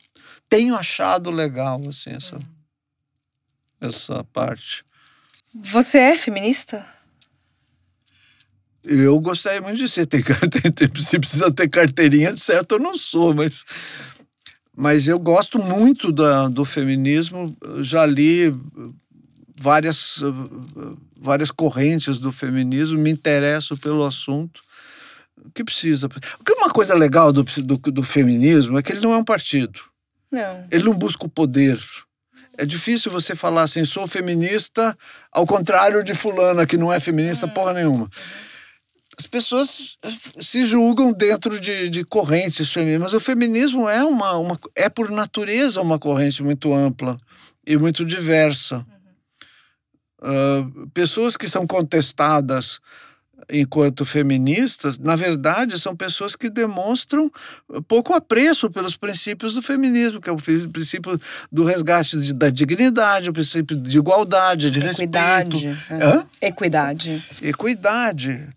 [0.48, 2.38] tenho achado legal, assim, essa
[3.80, 4.84] essa parte.
[5.54, 6.87] Você é feminista?
[8.88, 10.07] Eu gostaria muito de ser.
[10.07, 10.22] Tem,
[10.74, 13.64] tem, se precisa ter carteirinha, certo eu não sou, mas,
[14.74, 17.55] mas eu gosto muito da, do feminismo.
[17.81, 18.53] Já li
[19.61, 20.22] várias,
[21.20, 24.62] várias correntes do feminismo, me interesso pelo assunto.
[25.44, 26.09] O que precisa?
[26.09, 29.81] Porque uma coisa legal do, do, do feminismo é que ele não é um partido.
[30.31, 30.66] Não.
[30.70, 31.79] Ele não busca o poder
[32.59, 34.98] é difícil você falar assim, sou feminista,
[35.31, 37.53] ao contrário de fulana que não é feminista uhum.
[37.53, 38.11] porra nenhuma.
[39.18, 44.35] As pessoas eh, se julgam dentro de, de correntes femininas, mas o feminismo é uma,
[44.38, 47.18] uma é por natureza uma corrente muito ampla
[47.66, 48.87] e muito diversa.
[50.22, 50.85] Uhum.
[50.85, 52.81] Uh, pessoas que são contestadas
[53.50, 57.31] enquanto feministas, na verdade, são pessoas que demonstram
[57.87, 61.18] pouco apreço pelos princípios do feminismo, que é o princípio
[61.50, 65.66] do resgate de, da dignidade, o princípio de igualdade, de Equidade.
[65.66, 66.04] respeito.
[66.04, 66.26] Hã?
[66.42, 67.24] Equidade.
[67.42, 68.48] Equidade.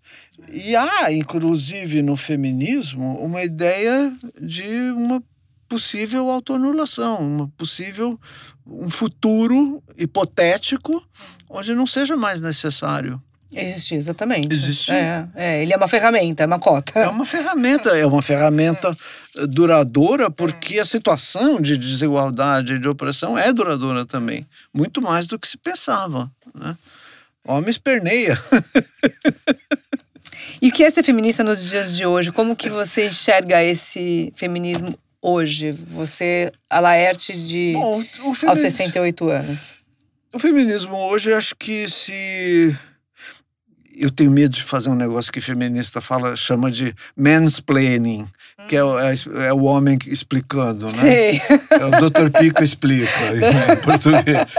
[0.50, 5.22] E há, inclusive, no feminismo, uma ideia de uma
[5.68, 8.18] possível autoanulação, uma possível
[8.66, 11.02] um futuro hipotético
[11.48, 13.20] onde não seja mais necessário
[13.54, 14.52] Existir, exatamente.
[14.52, 14.92] Existir.
[14.92, 16.98] É, é, ele é uma ferramenta, é uma cota.
[16.98, 18.96] É uma ferramenta, é uma ferramenta
[19.48, 25.38] duradoura, porque a situação de desigualdade e de opressão é duradoura também, muito mais do
[25.38, 26.30] que se pensava.
[26.54, 26.76] Né?
[27.44, 28.38] Homens perneia.
[30.60, 32.32] E o que é ser feminista nos dias de hoje?
[32.32, 35.72] Como que você enxerga esse feminismo hoje?
[35.72, 39.74] Você, a Laerte de Bom, aos feminismo, 68 anos.
[40.32, 42.76] o feminismo hoje, acho que se.
[43.96, 48.26] Eu tenho medo de fazer um negócio que feminista fala, chama de mansplaining,
[48.68, 49.14] que é, o- é,
[49.48, 50.94] é o homem explicando, né?
[50.94, 51.42] Sei.
[51.70, 52.30] É o Dr.
[52.38, 54.54] Pica explica em português.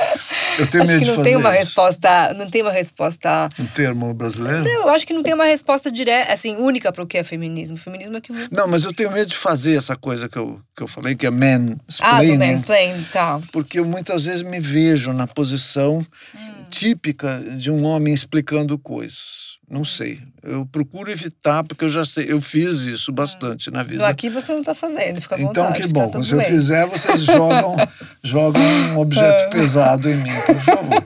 [0.59, 1.59] Eu tenho Acho medo que de não fazer tem uma isso.
[1.59, 3.49] resposta, não tem uma resposta.
[3.59, 4.67] Um termo brasileiro?
[4.67, 7.75] Eu acho que não tem uma resposta direta, assim, única para o que é feminismo.
[7.77, 8.47] Feminismo é que você.
[8.55, 11.25] Não, mas eu tenho medo de fazer essa coisa que eu, que eu falei, que
[11.25, 12.37] é ah, do mansplaining.
[12.37, 13.39] mansplain, tá.
[13.51, 16.62] porque eu muitas vezes me vejo na posição Hum.
[16.73, 19.59] Típica de um homem explicando coisas.
[19.69, 20.19] Não sei.
[20.41, 23.95] Eu procuro evitar, porque eu já sei, eu fiz isso bastante na vida.
[23.95, 25.81] Então aqui você não tá fazendo, fica à Então, vontade.
[25.87, 26.09] que tá bom.
[26.09, 26.47] tudo Se eu bem.
[26.47, 27.75] fizer, vocês jogam,
[28.23, 28.61] jogam
[28.95, 31.03] um objeto pesado em mim, por favor.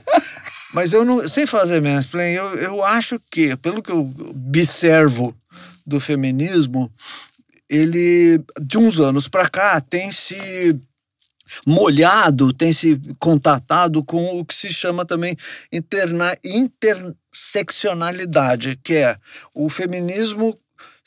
[0.72, 4.00] Mas eu não, sem fazer mansplaining, eu, eu acho que, pelo que eu
[4.30, 5.34] observo
[5.86, 6.90] do feminismo,
[7.68, 10.78] ele, de uns anos para cá, tem se
[11.66, 15.36] molhado, tem se contatado com o que se chama também
[15.72, 19.16] interna, interseccionalidade, que é
[19.54, 20.56] o feminismo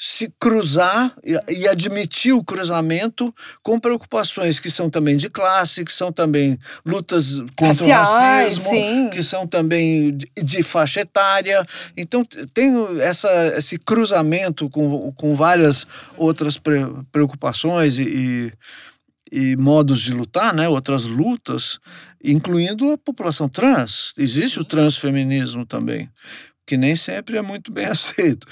[0.04, 6.12] se cruzar e, admitir o cruzamento com preocupações que são também de classe, que são
[6.12, 9.10] também lutas contra Raciais, o racismo, sim.
[9.12, 11.64] que são também de, de faixa etária.
[11.96, 15.86] Então tem essa, esse cruzamento com, com várias
[16.18, 18.52] outras pre- preocupações e, e
[19.32, 20.68] e modos de lutar, né?
[20.68, 21.80] outras lutas,
[22.24, 24.14] incluindo a população trans.
[24.18, 26.10] Existe o transfeminismo também,
[26.66, 28.46] que nem sempre é muito bem aceito.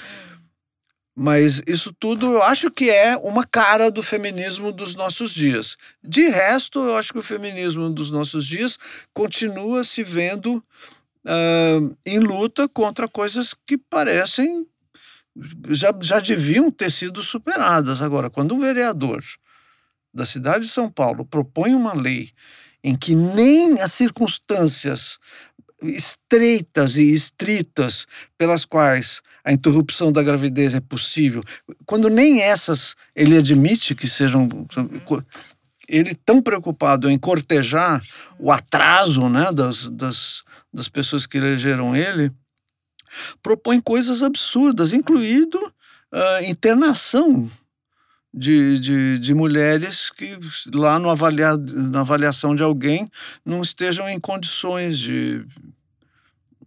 [1.14, 5.76] Mas isso tudo eu acho que é uma cara do feminismo dos nossos dias.
[6.02, 8.78] De resto, eu acho que o feminismo dos nossos dias
[9.12, 10.64] continua se vendo
[11.26, 14.66] ah, em luta contra coisas que parecem
[15.68, 18.00] já, já deviam ter sido superadas.
[18.00, 19.22] Agora, quando um vereador
[20.12, 22.30] da cidade de São Paulo propõe uma lei
[22.82, 25.18] em que nem as circunstâncias
[25.82, 31.42] estreitas e estritas pelas quais a interrupção da gravidez é possível,
[31.86, 34.48] quando nem essas ele admite que sejam
[35.88, 38.02] ele tão preocupado em cortejar
[38.38, 40.42] o atraso né, das, das,
[40.72, 42.30] das pessoas que elegeram ele,
[43.42, 45.58] propõe coisas absurdas, incluindo
[46.12, 47.50] a internação
[48.32, 50.38] de, de, de mulheres que
[50.72, 53.10] lá no avalia, na avaliação de alguém
[53.44, 55.44] não estejam em condições de,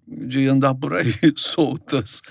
[0.08, 2.22] de andar por aí soltas.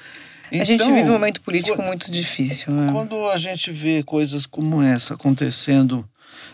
[0.51, 2.92] a gente Então, vive um momento político quando- muito difícil, né?
[2.92, 6.07] Quando a gente vê coisas como essa acontecendo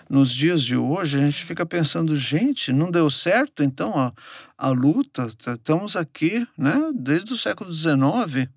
[0.08, 4.12] nos dias de hoje, a gente fica pensando, gente, não deu certo então a,
[4.56, 5.26] a luta?
[5.26, 8.48] Estamos aqui, né, desde o século XIX.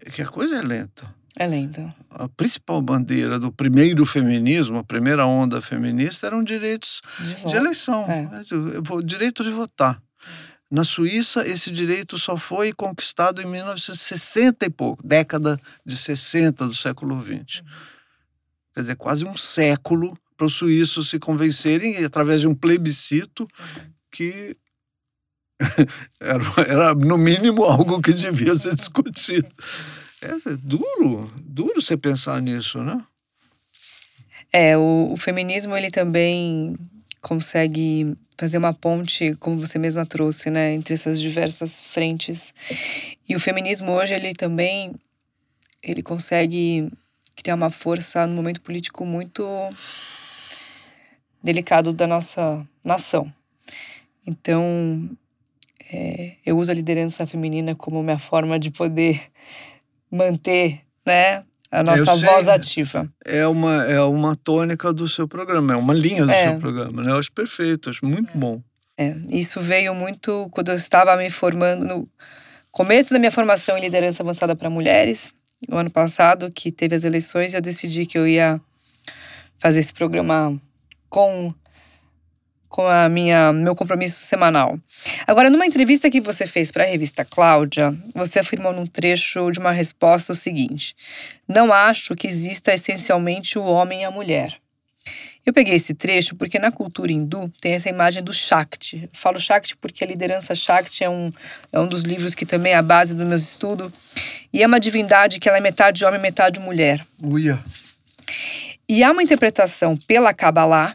[0.00, 1.12] É Que a coisa é lenta.
[1.36, 1.92] É lento.
[2.10, 8.02] A principal bandeira do primeiro feminismo, a primeira onda feminista, eram direitos De de eleição,
[8.04, 8.22] É.
[8.22, 8.42] né,
[9.04, 10.00] direito de votar.
[10.70, 16.74] Na Suíça, esse direito só foi conquistado em 1960 e pouco, década de 60 do
[16.74, 17.62] século XX.
[18.74, 23.48] Quer dizer, quase um século para os suíços se convencerem, através de um plebiscito,
[24.10, 24.56] que
[26.20, 29.48] era, era, no mínimo, algo que devia ser discutido.
[30.20, 33.04] É duro, duro você pensar nisso, né?
[34.52, 36.76] É, o, o feminismo ele também
[37.20, 42.54] consegue fazer uma ponte, como você mesma trouxe, né, entre essas diversas frentes.
[43.28, 44.94] E o feminismo hoje ele também
[45.82, 46.90] ele consegue
[47.36, 49.44] criar uma força no momento político muito
[51.42, 53.32] delicado da nossa nação.
[54.26, 55.08] Então,
[55.90, 59.20] é, eu uso a liderança feminina como minha forma de poder
[60.10, 62.24] manter, né, a nossa sei.
[62.28, 63.08] voz ativa.
[63.24, 66.48] é uma, é uma tônica do seu programa, é uma linha do É.
[66.50, 67.02] seu programa.
[67.02, 67.12] Né?
[67.12, 68.62] Eu acho perfeito, acho muito bom.
[68.96, 72.08] É, isso veio muito quando eu estava me formando no
[72.72, 75.32] começo da minha formação em liderança avançada para mulheres,
[75.70, 78.60] o ano passado, que teve as eleições, eu decidi que eu ia
[79.58, 80.56] fazer esse programa
[81.08, 81.52] com
[82.68, 84.78] com a minha meu compromisso semanal.
[85.26, 89.58] Agora, numa entrevista que você fez para a revista Cláudia, você afirmou num trecho de
[89.58, 90.94] uma resposta o seguinte:
[91.46, 94.58] "Não acho que exista essencialmente o homem e a mulher.
[95.48, 99.04] Eu peguei esse trecho porque na cultura hindu tem essa imagem do Shakti.
[99.04, 101.32] Eu falo Shakti porque a liderança Shakti é um,
[101.72, 103.90] é um dos livros que também é a base do meu estudo.
[104.52, 107.02] E é uma divindade que ela é metade homem, metade mulher.
[107.22, 107.58] Uia.
[108.86, 110.92] E há uma interpretação pela Kabbalah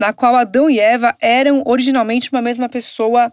[0.00, 3.30] na qual Adão e Eva eram originalmente uma mesma pessoa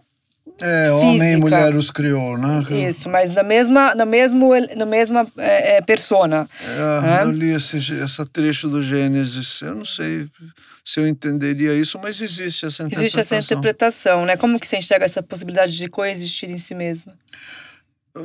[0.60, 2.64] é, homem e mulher os criou, né?
[2.88, 6.48] Isso, mas na mesma, na mesmo, na mesma é, é, persona.
[6.62, 7.22] É?
[7.22, 9.60] Eu li esse, esse trecho do Gênesis.
[9.62, 10.28] Eu não sei
[10.84, 13.04] se eu entenderia isso, mas existe essa interpretação.
[13.04, 14.36] Existe essa interpretação, né?
[14.36, 17.14] Como que você enxerga essa possibilidade de coexistir em si mesma?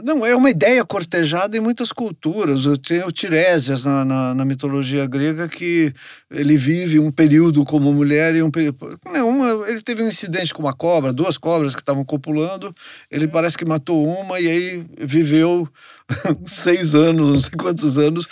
[0.01, 2.63] Não, é uma ideia cortejada em muitas culturas.
[2.79, 5.93] Tem o Tiresias na, na, na, mitologia grega que
[6.31, 8.99] ele vive um período como mulher e um período.
[9.05, 12.73] Não, ele teve um incidente com uma cobra, duas cobras que estavam copulando.
[13.11, 15.67] Ele parece que matou uma e aí viveu
[16.45, 18.27] seis anos, não sei quantos anos,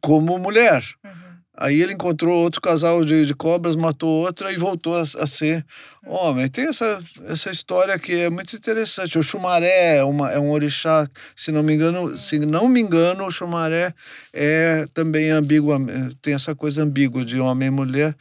[0.00, 0.82] como mulher.
[1.04, 1.25] Uhum.
[1.56, 5.64] Aí ele encontrou outro casal de, de cobras, matou outra e voltou a, a, ser
[6.04, 6.46] homem.
[6.48, 9.18] Tem essa, essa história que é muito interessante.
[9.18, 13.24] O Xumaré é, uma, é um orixá, se não me engano, se não me engano,
[13.24, 13.94] o Xumaré
[14.34, 15.72] é também ambíguo,
[16.20, 18.14] tem essa coisa ambígua de homem e mulher.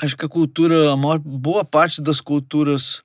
[0.00, 3.02] Acho que a cultura, a maior, boa parte das culturas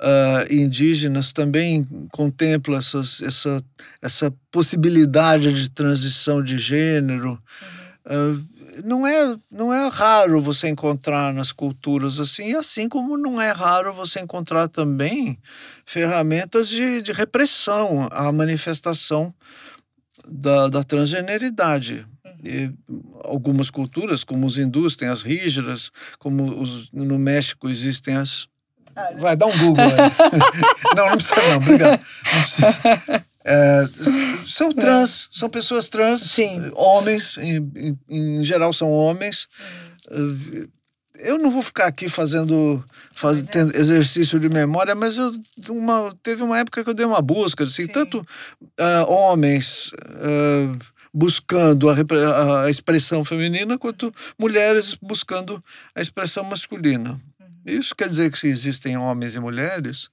[0.00, 3.62] uh, indígenas também contempla essas, essa,
[4.02, 7.30] essa possibilidade de transição de gênero.
[7.30, 8.34] Uhum.
[8.34, 13.50] Uh, não é, não é raro você encontrar nas culturas assim, assim como não é
[13.50, 15.38] raro você encontrar também
[15.84, 19.34] ferramentas de, de repressão à manifestação
[20.26, 22.06] da, da transgeneridade.
[22.44, 22.70] E
[23.24, 28.48] algumas culturas, como os hindus, têm as rígidas, como os, no México existem as.
[29.18, 29.84] Vai, dá um Google.
[30.94, 32.00] não, não precisa, não, obrigado.
[32.00, 33.24] Não precisa.
[33.50, 33.88] É,
[34.46, 36.70] são trans, são pessoas trans, Sim.
[36.74, 39.48] homens, em, em, geral são homens.
[41.14, 43.78] Eu não vou ficar aqui fazendo, faz, é.
[43.78, 45.32] exercício de memória, mas eu,
[45.70, 47.92] uma, teve uma época que eu dei uma busca, assim, Sim.
[47.92, 50.78] tanto uh, homens uh,
[51.12, 57.18] buscando a, a, expressão feminina, quanto mulheres buscando a expressão masculina.
[57.40, 57.48] Uhum.
[57.64, 60.10] Isso quer dizer que existem homens e mulheres?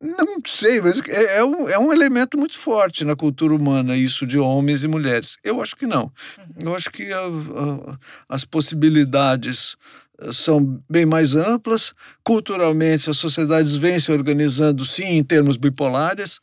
[0.00, 4.26] Não sei, mas é, é, um, é um elemento muito forte na cultura humana, isso
[4.26, 5.36] de homens e mulheres.
[5.42, 6.12] Eu acho que não.
[6.38, 6.68] Uhum.
[6.68, 9.76] Eu acho que a, a, as possibilidades
[10.20, 11.94] eh, são bem mais amplas.
[12.22, 16.38] Culturalmente, as sociedades vêm se organizando, sim, em termos bipolares,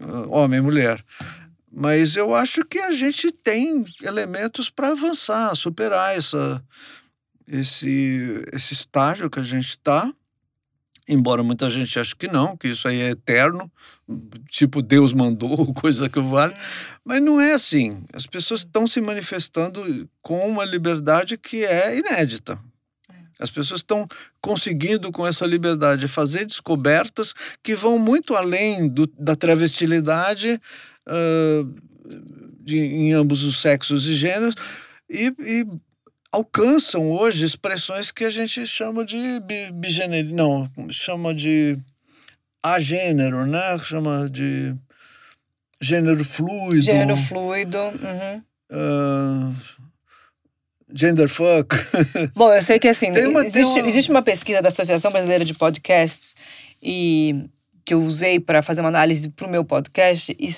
[0.00, 0.24] uhum.
[0.24, 1.02] uh, homem e mulher.
[1.72, 6.62] Mas eu acho que a gente tem elementos para avançar, superar essa,
[7.46, 10.12] esse, esse estágio que a gente está
[11.08, 13.70] embora muita gente ache que não, que isso aí é eterno,
[14.48, 16.54] tipo Deus mandou, coisa que vale,
[17.04, 18.04] mas não é assim.
[18.12, 22.58] As pessoas estão se manifestando com uma liberdade que é inédita.
[23.38, 24.06] As pessoas estão
[24.40, 30.60] conseguindo, com essa liberdade, fazer descobertas que vão muito além do, da travestilidade
[31.06, 31.74] uh,
[32.60, 34.54] de, em ambos os sexos e gêneros
[35.08, 35.66] e, e
[36.32, 39.40] alcançam hoje expressões que a gente chama de
[39.72, 41.78] bigênero, não, chama de
[42.62, 43.78] agênero, né?
[43.78, 44.74] Chama de
[45.80, 46.82] gênero fluido.
[46.82, 47.78] Gênero fluido.
[47.78, 48.42] Uhum.
[48.70, 49.54] Uh,
[50.92, 51.74] gender fuck.
[52.34, 53.88] Bom, eu sei que assim, uma, existe, uma...
[53.88, 56.34] existe uma pesquisa da Associação Brasileira de Podcasts
[56.82, 57.48] e
[57.84, 60.36] que eu usei para fazer uma análise para o meu podcast.
[60.38, 60.50] E,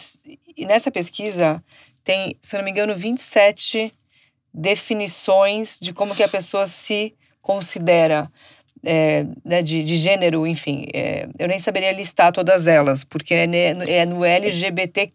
[0.57, 1.63] e nessa pesquisa
[2.03, 3.93] tem, se não me engano, 27
[4.53, 8.31] definições de como que a pessoa se considera.
[8.83, 13.45] É, né, de, de gênero, enfim, é, eu nem saberia listar todas elas, porque é,
[13.87, 15.13] é no LGBT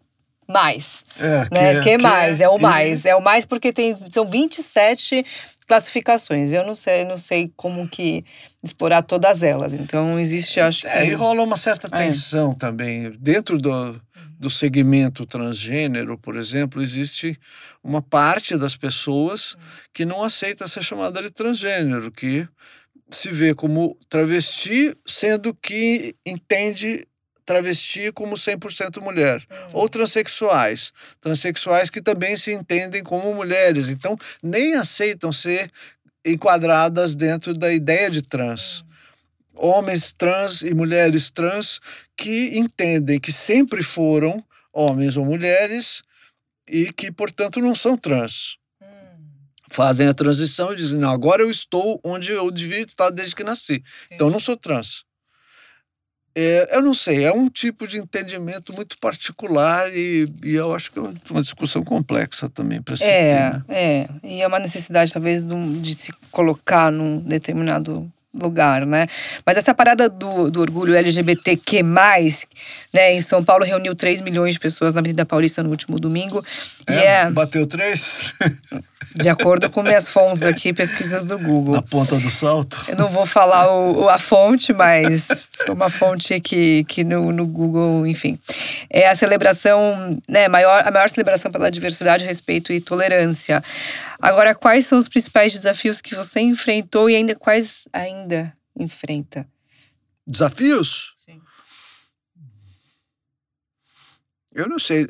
[0.48, 1.04] mais.
[1.18, 1.74] É, né?
[1.74, 3.04] que, que, é mais, é o mais.
[3.04, 5.24] É o mais porque tem, são 27
[5.66, 6.52] classificações.
[6.52, 8.24] Eu não sei, não sei como que
[8.62, 9.74] explorar todas elas.
[9.74, 11.10] Então existe, acho é, que.
[11.10, 12.06] E rola uma certa é.
[12.06, 13.10] tensão também.
[13.18, 14.00] Dentro do,
[14.38, 17.38] do segmento transgênero, por exemplo, existe
[17.82, 19.56] uma parte das pessoas
[19.92, 22.46] que não aceita ser chamada de transgênero, que
[23.10, 27.06] se vê como travesti, sendo que entende
[27.46, 29.40] travesti como 100% mulher.
[29.48, 29.66] Uhum.
[29.80, 30.92] Ou transexuais.
[31.20, 33.88] Transexuais que também se entendem como mulheres.
[33.88, 35.70] Então, nem aceitam ser
[36.24, 38.80] enquadradas dentro da ideia de trans.
[38.80, 38.86] Uhum.
[39.56, 41.80] Homens trans e mulheres trans
[42.16, 46.02] que entendem que sempre foram homens ou mulheres
[46.68, 48.58] e que, portanto, não são trans.
[48.82, 48.86] Hum.
[49.70, 53.44] Fazem a transição e dizem: não, agora eu estou onde eu devia estar desde que
[53.44, 53.82] nasci.
[54.10, 55.04] Então, eu não sou trans.
[56.38, 60.92] É, eu não sei, é um tipo de entendimento muito particular e, e eu acho
[60.92, 63.52] que é uma discussão complexa também para se é, ter.
[63.52, 63.64] Né?
[63.70, 68.12] É, e é uma necessidade talvez de, de se colocar num determinado
[68.42, 69.06] lugar, né?
[69.44, 71.82] Mas essa parada do, do orgulho LGBTQ+,
[72.92, 76.44] né, em São Paulo reuniu 3 milhões de pessoas na Avenida Paulista no último domingo.
[76.86, 78.34] É, e é, bateu 3?
[79.14, 81.74] De acordo com minhas fontes aqui, pesquisas do Google.
[81.74, 82.84] Na ponta do salto?
[82.88, 88.06] Eu não vou falar o, a fonte, mas uma fonte que, que no, no Google,
[88.06, 88.38] enfim.
[88.90, 93.62] É a celebração, né, maior, a maior celebração pela diversidade, respeito e tolerância.
[94.20, 99.46] Agora, quais são os principais desafios que você enfrentou e ainda quais ainda enfrenta?
[100.26, 101.12] Desafios?
[101.14, 101.40] Sim.
[104.56, 105.06] Eu não sei.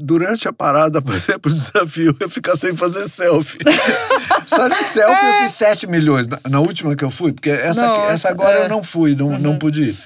[0.00, 3.58] Durante a parada, por exemplo, o desafio é ficar sem fazer selfie.
[4.46, 5.38] Só de selfie é.
[5.38, 6.28] eu fiz 7 milhões.
[6.28, 8.64] Na, na, última que eu fui, porque essa, Nossa, essa agora é.
[8.64, 9.38] eu não fui, não, uhum.
[9.38, 9.96] não pude ir.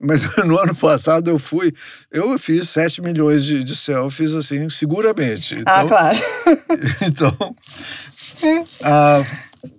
[0.00, 1.72] Mas no ano passado eu fui,
[2.12, 5.62] eu fiz 7 milhões de, de selfies, assim, seguramente.
[5.66, 6.18] Ah, então, ah, claro.
[7.02, 7.56] então,
[8.82, 9.22] ah,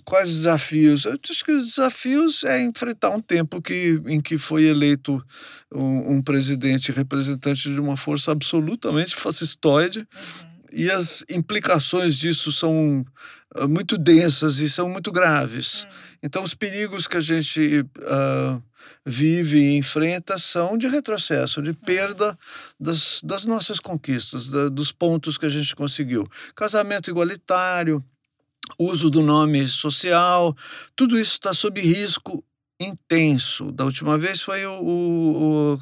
[0.03, 1.05] quais desafios?
[1.05, 5.23] Eu acho que os desafios é enfrentar um tempo que, em que foi eleito
[5.73, 9.99] um, um presidente representante de uma força absolutamente fascistoide.
[9.99, 10.49] Uhum.
[10.71, 13.05] E as implicações disso são
[13.55, 15.83] ah, muito densas e são muito graves.
[15.83, 15.89] Uhum.
[16.23, 18.61] Então, os perigos que a gente uh,
[19.05, 22.37] vive e enfrenta são de retrocesso, de perda
[22.79, 26.27] das, das nossas conquistas, da, dos pontos que a gente conseguiu.
[26.55, 28.03] Casamento igualitário,
[28.77, 30.55] uso do nome social,
[30.95, 32.43] tudo isso está sob risco
[32.79, 33.71] intenso.
[33.71, 35.79] Da última vez foi o, o, o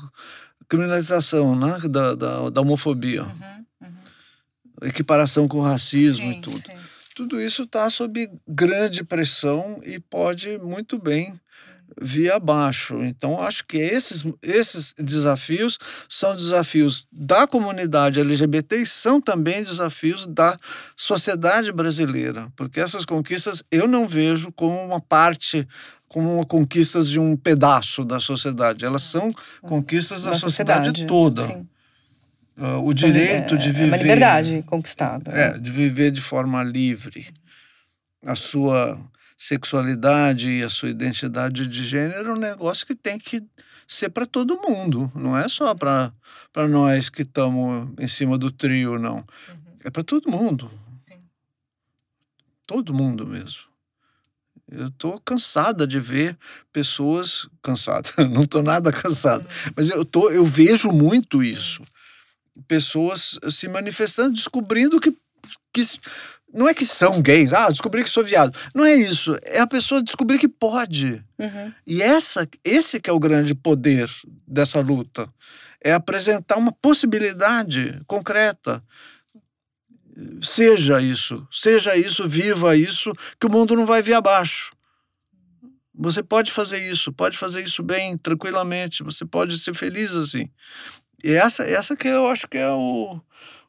[0.67, 4.87] criminalização né, da, da, da homofobia, uhum, uhum.
[4.87, 6.61] equiparação com o racismo sim, e tudo.
[6.61, 6.77] Sim.
[7.15, 11.39] Tudo isso está sob grande pressão e pode muito bem
[12.01, 13.03] via abaixo.
[13.03, 15.77] Então, acho que esses, esses desafios
[16.07, 20.57] são desafios da comunidade LGBT e são também desafios da
[20.95, 25.67] sociedade brasileira, porque essas conquistas eu não vejo como uma parte
[26.07, 28.85] como uma conquistas de um pedaço da sociedade.
[28.85, 29.29] Elas são
[29.61, 31.65] conquistas da, da sociedade, sociedade, toda.
[32.57, 33.83] Uh, o direito é, de viver.
[33.83, 35.31] É uma liberdade conquistada.
[35.31, 37.27] É, de viver de forma livre.
[38.25, 38.97] A sua
[39.37, 43.43] sexualidade e a sua identidade de gênero é um negócio que tem que
[43.87, 46.11] ser para todo mundo, não é só para
[46.67, 49.17] nós que estamos em cima do trio, não.
[49.17, 49.23] Uhum.
[49.85, 50.69] É para todo mundo.
[51.07, 51.21] Sim.
[52.65, 53.61] Todo mundo mesmo.
[54.69, 56.37] Eu estou cansada de ver
[56.73, 58.13] pessoas cansadas.
[58.33, 59.71] Não estou nada cansada, uhum.
[59.77, 61.81] mas eu tô, eu vejo muito isso.
[62.67, 65.15] Pessoas se manifestando, descobrindo que,
[65.71, 65.81] que
[66.57, 68.57] não é que são gays, ah, descobri que sou viado.
[68.73, 69.37] Não é isso.
[69.43, 71.23] É a pessoa descobrir que pode.
[71.37, 71.71] Uhum.
[71.85, 74.09] E essa, esse que é o grande poder
[74.47, 75.31] dessa luta.
[75.79, 78.83] É apresentar uma possibilidade concreta.
[80.41, 84.71] Seja isso, seja isso, viva isso, que o mundo não vai vir abaixo.
[85.93, 90.49] Você pode fazer isso, pode fazer isso bem, tranquilamente, você pode ser feliz assim.
[91.23, 93.21] E essa, essa que eu acho que é o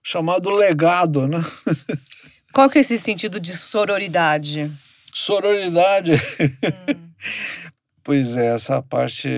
[0.03, 1.39] chamado legado, né?
[2.59, 4.69] Qual que é esse sentido de sororidade?
[5.15, 6.15] Sororidade?
[6.15, 7.13] Hum.
[8.03, 9.29] pois é, essa parte.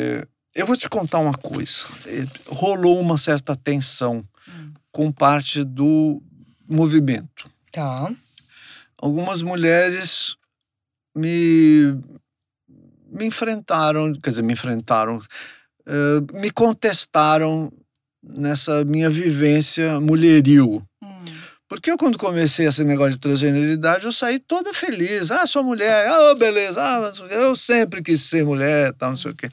[0.54, 1.84] Eu vou te contar uma coisa.
[2.46, 4.72] Rolou uma certa tensão hum.
[4.90, 6.22] com parte do
[6.66, 7.50] movimento.
[7.70, 8.10] Tá.
[8.96, 10.34] Algumas mulheres
[11.14, 11.94] me,
[13.06, 17.70] me enfrentaram, quer dizer, me enfrentaram, uh, me contestaram
[18.22, 20.82] nessa minha vivência mulheril.
[21.70, 25.30] Porque eu, quando comecei esse negócio de transgeneridade, eu saí toda feliz.
[25.30, 26.08] Ah, sou mulher.
[26.08, 26.82] Ah, beleza.
[26.82, 29.48] Ah, eu sempre quis ser mulher, tal, não sei o quê.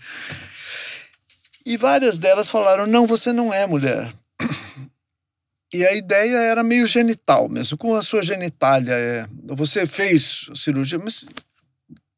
[1.64, 4.12] E várias delas falaram: não, você não é mulher.
[5.74, 8.94] E a ideia era meio genital mesmo, com a sua genitália.
[8.94, 11.26] É, você fez cirurgia, mas,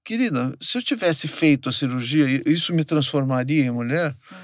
[0.05, 4.15] querida, se eu tivesse feito a cirurgia, isso me transformaria em mulher?
[4.31, 4.35] Hum.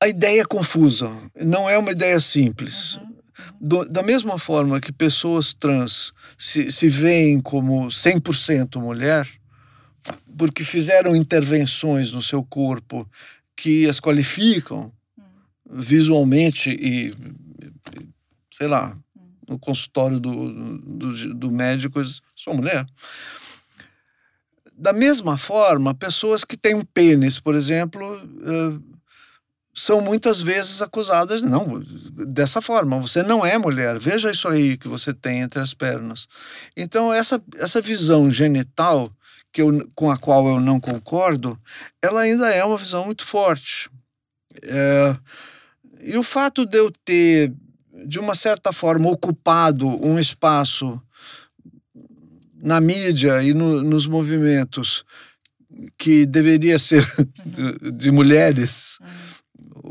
[0.00, 2.96] A ideia é confusa, não é uma ideia simples.
[2.96, 3.11] Uhum.
[3.60, 9.28] Do, da mesma forma que pessoas trans se, se veem como 100% mulher,
[10.36, 13.08] porque fizeram intervenções no seu corpo
[13.56, 14.92] que as qualificam
[15.70, 17.10] visualmente e,
[18.50, 18.96] sei lá,
[19.48, 22.00] no consultório do, do, do médico,
[22.34, 22.86] sou mulher.
[24.76, 28.91] da mesma forma, pessoas que têm um pênis, por exemplo, uh,
[29.74, 31.82] são muitas vezes acusadas, não,
[32.26, 36.28] dessa forma, você não é mulher, veja isso aí que você tem entre as pernas.
[36.76, 39.10] Então, essa, essa visão genital
[39.50, 41.58] que eu, com a qual eu não concordo,
[42.00, 43.90] ela ainda é uma visão muito forte.
[44.62, 45.16] É,
[46.00, 47.52] e o fato de eu ter,
[48.06, 51.00] de uma certa forma, ocupado um espaço
[52.62, 55.04] na mídia e no, nos movimentos
[55.98, 57.04] que deveria ser
[57.44, 58.98] de, de mulheres,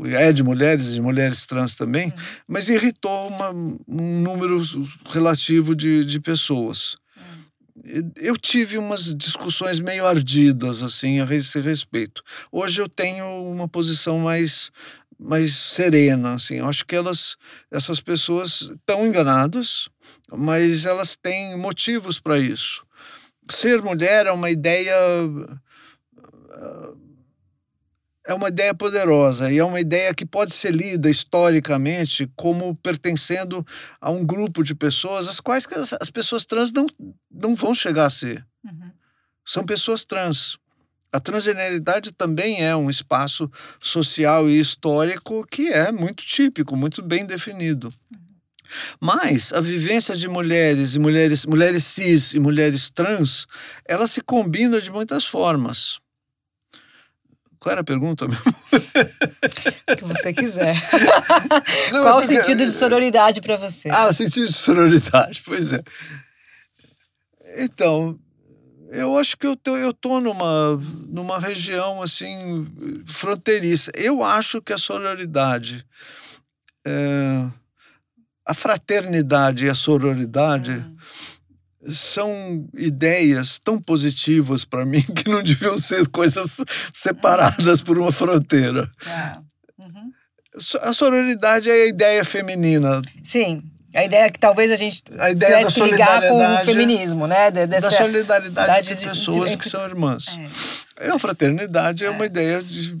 [0.06, 2.12] é de mulheres e de mulheres trans também, uhum.
[2.48, 4.60] mas irritou uma, um número
[5.06, 6.96] relativo de, de pessoas.
[7.16, 8.12] Uhum.
[8.16, 12.22] Eu tive umas discussões meio ardidas assim a esse respeito.
[12.50, 14.70] Hoje eu tenho uma posição mais
[15.24, 16.56] mais serena, assim.
[16.56, 17.36] Eu acho que elas,
[17.70, 19.88] essas pessoas estão enganadas,
[20.28, 22.84] mas elas têm motivos para isso.
[23.48, 24.96] Ser mulher é uma ideia
[28.26, 33.66] é uma ideia poderosa e é uma ideia que pode ser lida historicamente como pertencendo
[34.00, 36.86] a um grupo de pessoas as quais as, as pessoas trans não,
[37.30, 38.46] não vão chegar a ser.
[38.64, 38.90] Uhum.
[39.44, 40.56] São pessoas trans.
[41.12, 47.26] A transgeneridade também é um espaço social e histórico que é muito típico, muito bem
[47.26, 47.92] definido.
[48.10, 48.18] Uhum.
[49.00, 53.46] Mas a vivência de mulheres e mulheres, mulheres cis e mulheres trans,
[53.84, 56.00] ela se combina de muitas formas.
[57.62, 58.42] Qual era a pergunta mesmo?
[59.88, 60.74] O que você quiser.
[61.92, 62.34] Não, Qual porque...
[62.34, 63.88] o sentido de sororidade para você?
[63.88, 65.80] Ah, o sentido de sororidade, pois é.
[67.58, 68.18] Então,
[68.90, 72.66] eu acho que eu tô, eu tô numa, numa região assim
[73.06, 73.92] fronteiriça.
[73.94, 75.86] Eu acho que a sororidade,
[76.84, 77.46] é,
[78.44, 80.96] a fraternidade e a sororidade hum
[81.86, 86.58] são ideias tão positivas para mim que não deviam ser coisas
[86.92, 88.90] separadas por uma fronteira.
[89.06, 89.38] É.
[89.82, 90.12] Uhum.
[90.82, 93.02] A sororidade é a ideia feminina.
[93.24, 93.62] Sim.
[93.94, 97.26] A ideia é que talvez a gente a ideia da que ligar com o feminismo,
[97.26, 97.50] né?
[97.50, 100.38] Dessa da solidariedade de, pessoas de, de, que são irmãs.
[100.98, 102.96] É, é a fraternidade é, é uma ideia de.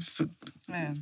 [0.70, 0.92] É.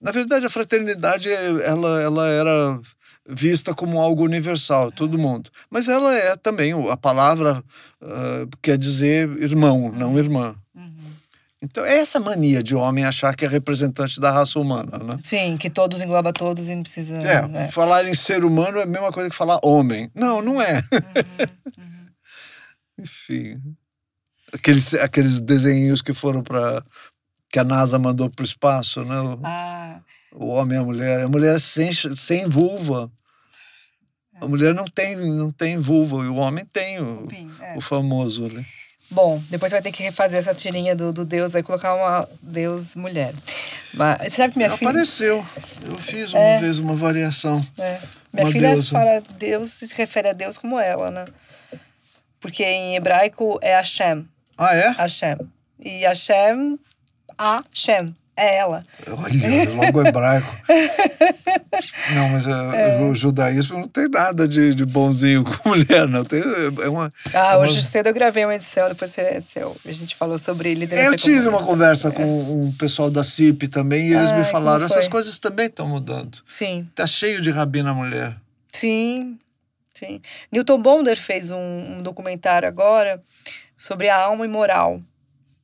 [0.00, 2.80] Na verdade, a fraternidade ela, ela era
[3.28, 5.50] vista como algo universal, todo mundo.
[5.68, 7.62] Mas ela é também, a palavra
[8.00, 10.56] uh, quer dizer irmão, não irmã.
[10.74, 11.12] Uhum.
[11.60, 15.18] Então, é essa mania de homem achar que é representante da raça humana, né?
[15.20, 17.16] Sim, que todos engloba todos e não precisa...
[17.16, 17.68] É, é.
[17.68, 20.10] falar em ser humano é a mesma coisa que falar homem.
[20.14, 20.76] Não, não é.
[20.92, 22.06] Uhum, uhum.
[22.98, 23.60] Enfim.
[24.52, 26.82] Aqueles, aqueles desenhos que foram para
[27.50, 29.20] que a NASA mandou para o espaço, né?
[29.20, 30.00] O, ah.
[30.32, 31.20] o homem e a mulher.
[31.20, 33.10] A mulher sem, sem vulva.
[34.40, 37.28] A mulher não tem, não tem vulva, e o homem tem o,
[37.60, 37.76] é.
[37.76, 38.64] o famoso, né?
[39.10, 42.94] Bom, depois vai ter que refazer essa tirinha do, do Deus, aí colocar uma Deus
[42.94, 43.32] mulher.
[43.94, 44.90] Mas sabe que minha filha.
[44.90, 45.46] Apareceu.
[45.82, 46.60] Eu fiz uma é.
[46.60, 47.64] vez uma variação.
[47.78, 47.98] É.
[48.30, 48.90] Minha uma filha deusa.
[48.90, 51.24] fala Deus se refere a Deus como ela, né?
[52.38, 54.28] Porque em hebraico é Hashem.
[54.56, 54.90] Ah, é?
[54.90, 55.38] Hashem.
[55.80, 56.78] E Hashem,
[57.38, 58.14] Hashem.
[58.38, 58.84] É ela.
[59.08, 60.56] Olha, logo hebraico.
[62.14, 63.00] não, mas é, é.
[63.00, 66.24] o judaísmo não tem nada de, de bonzinho com mulher, não.
[66.24, 67.58] Tem, é uma, ah, é uma...
[67.58, 71.10] hoje cedo eu gravei uma edição, depois você, você, a gente falou sobre liderança.
[71.10, 74.84] Eu tive uma conversa com um pessoal da CIP também e eles ah, me falaram:
[74.84, 76.38] essas coisas também estão mudando.
[76.46, 76.88] Sim.
[76.94, 78.36] Tá cheio de rabina mulher.
[78.72, 79.36] Sim,
[79.92, 80.20] sim.
[80.52, 83.20] Newton Bonder fez um, um documentário agora
[83.76, 85.02] sobre a alma imoral.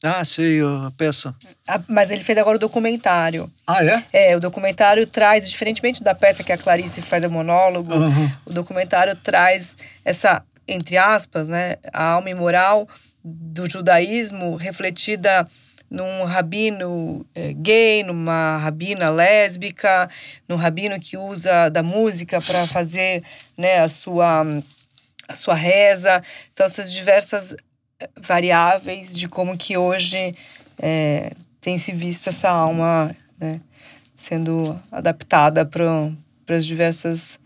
[0.07, 1.35] Ah, sei, a peça.
[1.67, 3.51] Ah, mas ele fez agora o documentário.
[3.67, 4.05] Ah, é?
[4.13, 8.31] É, o documentário traz, diferentemente da peça que a Clarice faz o monólogo, uhum.
[8.45, 9.75] o documentário traz
[10.05, 12.87] essa, entre aspas, né, a alma imoral
[13.25, 15.49] do judaísmo refletida
[15.91, 20.11] num rabino é, gay, numa rabina lésbica,
[20.47, 23.23] num rabino que usa da música para fazer
[23.57, 24.45] né, a, sua,
[25.27, 26.23] a sua reza.
[26.53, 27.57] Então, essas diversas
[28.21, 30.35] variáveis de como que hoje
[30.79, 33.61] é, tem se visto essa alma né,
[34.17, 36.13] sendo adaptada para
[36.57, 37.39] as diversas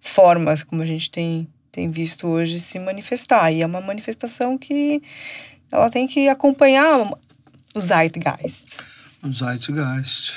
[0.00, 3.52] formas como a gente tem, tem visto hoje se manifestar.
[3.52, 5.02] E é uma manifestação que
[5.70, 7.12] ela tem que acompanhar
[7.74, 8.78] o zeitgeist.
[9.22, 10.34] O zeitgeist.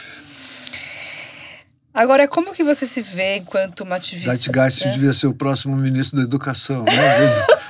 [1.94, 4.32] Agora, como que você se vê enquanto uma ativista?
[4.32, 4.92] Zeitgeist né?
[4.94, 6.94] devia ser o próximo ministro da Educação, né?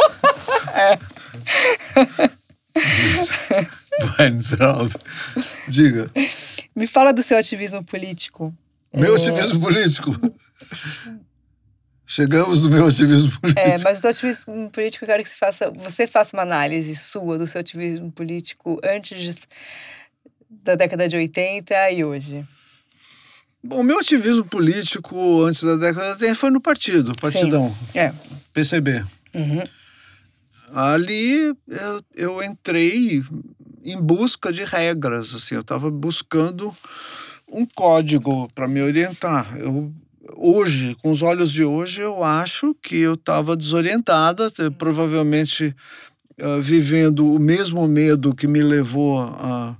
[0.73, 1.12] é.
[4.17, 4.99] Vai, miserável.
[5.67, 6.09] Diga.
[6.75, 8.53] Me fala do seu ativismo político.
[8.93, 9.19] Meu é...
[9.19, 10.11] ativismo político?
[12.05, 13.67] Chegamos no meu ativismo político.
[13.67, 17.37] É, mas do ativismo político eu quero que você faça, você faça uma análise sua
[17.37, 19.47] do seu ativismo político antes
[20.49, 22.45] da década de 80 e hoje.
[23.63, 27.73] Bom, o meu ativismo político antes da década de 80 foi no partido, partidão.
[27.91, 27.99] Sim.
[27.99, 28.13] É.
[28.53, 29.03] PCB.
[29.33, 29.63] Uhum.
[30.73, 33.23] Ali eu, eu entrei
[33.83, 36.73] em busca de regras, assim, eu estava buscando
[37.51, 39.55] um código para me orientar.
[39.57, 39.93] Eu
[40.35, 45.75] hoje, com os olhos de hoje, eu acho que eu estava desorientada, provavelmente
[46.41, 49.77] uh, vivendo o mesmo medo que me levou a,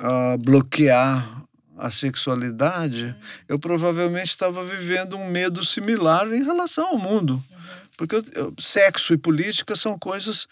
[0.00, 1.44] a bloquear
[1.78, 3.14] a sexualidade,
[3.48, 7.42] eu provavelmente estava vivendo um medo similar em relação ao mundo.
[7.96, 8.16] Porque
[8.60, 10.46] sexo e política são coisas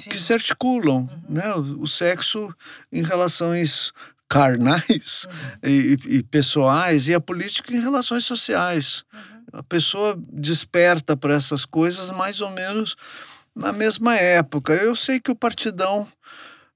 [0.00, 0.10] Sim.
[0.10, 1.22] que se articulam, uhum.
[1.28, 1.54] né?
[1.78, 2.54] O sexo
[2.92, 3.92] em relações
[4.28, 5.26] carnais
[5.62, 5.70] uhum.
[5.70, 9.04] e, e, pessoais e a política em relações sociais.
[9.12, 9.20] Uhum.
[9.52, 12.96] A pessoa desperta para essas coisas mais ou menos
[13.54, 14.74] na mesma época.
[14.74, 16.08] Eu sei que o partidão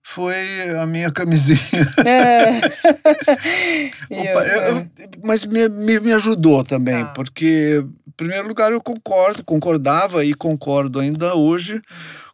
[0.03, 1.87] foi a minha camisinha.
[2.05, 2.61] É.
[4.11, 4.91] Eu, eu,
[5.23, 7.13] mas me, me, me, ajudou também, ah.
[7.15, 11.81] porque, em primeiro lugar, eu concordo, concordava e concordo ainda hoje.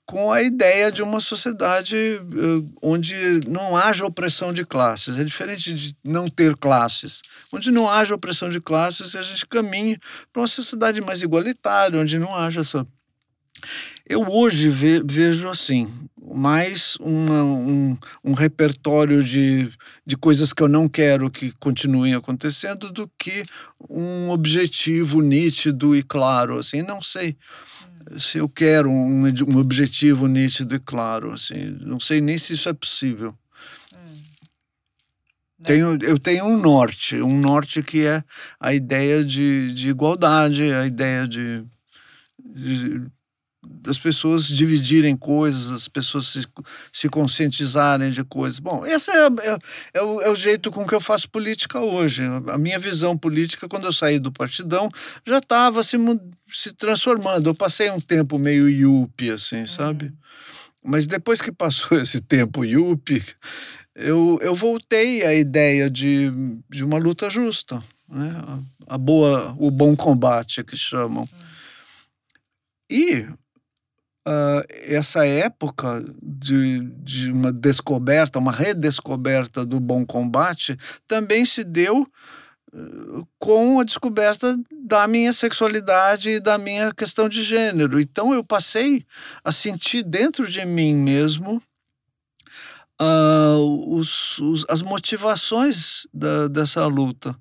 [0.07, 5.19] Com a ideia de uma sociedade uh, onde não haja opressão de classes.
[5.19, 7.23] É diferente de não ter classes.
[7.53, 9.99] Onde não haja opressão de classes, a gente caminha
[10.33, 12.87] para uma sociedade mais igualitária, onde não haja essa.
[14.07, 15.89] Eu hoje ve vejo assim,
[16.35, 19.71] mais uma, um, um repertório de,
[20.05, 23.45] de coisas que eu não quero que continuem acontecendo do que
[23.89, 26.59] um objetivo nítido e claro.
[26.59, 27.37] Assim, não sei
[28.19, 32.69] se eu quero um, um objetivo nítido e claro, assim, não sei nem se isso
[32.69, 33.35] é possível.
[33.95, 35.63] Hum.
[35.63, 38.23] Tenho, eu tenho um norte, um norte que é
[38.61, 41.65] a ideia de, de igualdade, a ideia de,
[42.39, 43.03] de
[43.67, 46.43] das pessoas dividirem coisas, as pessoas se,
[46.93, 48.59] se conscientizarem de coisas.
[48.59, 49.59] Bom, esse é, é,
[49.95, 52.23] é, o, é, o, jeito com que eu faço política hoje.
[52.49, 54.91] A minha visão política, quando eu saí do partidão,
[55.27, 55.97] já estava se,
[56.49, 57.49] se transformando.
[57.49, 59.67] Eu passei um tempo meio yuppie, assim, uhum.
[59.67, 60.13] sabe?
[60.83, 63.25] Mas depois que passou esse tempo yuppie,
[63.95, 66.31] eu, eu voltei à ideia de,
[66.69, 68.35] de uma luta justa, né?
[68.89, 71.23] a, a boa, o bom combate que chamam.
[71.23, 71.45] Uhum.
[72.91, 73.27] E
[74.27, 82.07] uh, essa época de, de uma descoberta, uma redescoberta do bom combate, também se deu
[83.39, 88.01] com a descoberta da minha sexualidade e da minha questão de gênero.
[88.01, 89.07] Então eu passei
[89.45, 91.63] a sentir dentro de mim mesmo
[93.01, 97.37] uh, os, os, as motivações da, dessa luta.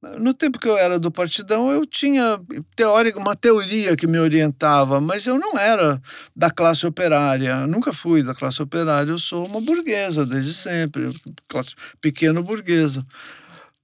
[0.00, 2.40] No tempo que eu era do Partidão, eu tinha
[2.76, 6.00] teórica, uma teoria que me orientava, mas eu não era
[6.36, 7.66] da classe operária.
[7.66, 11.08] Nunca fui da classe operária, eu sou uma burguesa desde sempre,
[11.48, 13.04] classe pequeno burguesa.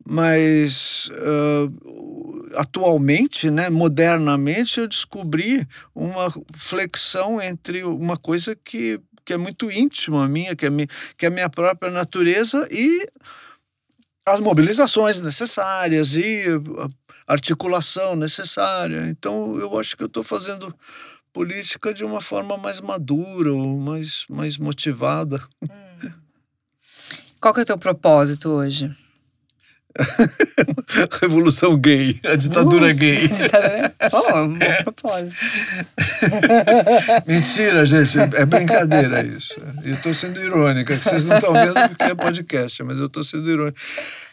[0.06, 9.36] Mas uh, atualmente, né, modernamente, eu descobri uma flexão entre uma coisa que, que é
[9.36, 10.86] muito íntima minha, que é, mi,
[11.16, 13.08] que é a minha própria natureza, e
[14.26, 16.44] as mobilizações necessárias e
[17.26, 19.08] a articulação necessária.
[19.08, 20.74] Então, eu acho que eu estou fazendo
[21.32, 25.40] política de uma forma mais madura, mais, mais motivada.
[25.62, 26.10] Hum.
[27.40, 28.90] Qual que é o teu propósito hoje?
[31.22, 33.28] Revolução gay, a ditadura uh, gay.
[33.28, 33.94] Ditadura...
[34.12, 35.36] Oh, um bom propósito.
[37.26, 39.54] Mentira, gente, é brincadeira isso.
[39.84, 43.22] Eu estou sendo irônica, que vocês não estão vendo porque é podcast, mas eu estou
[43.22, 43.80] sendo irônica.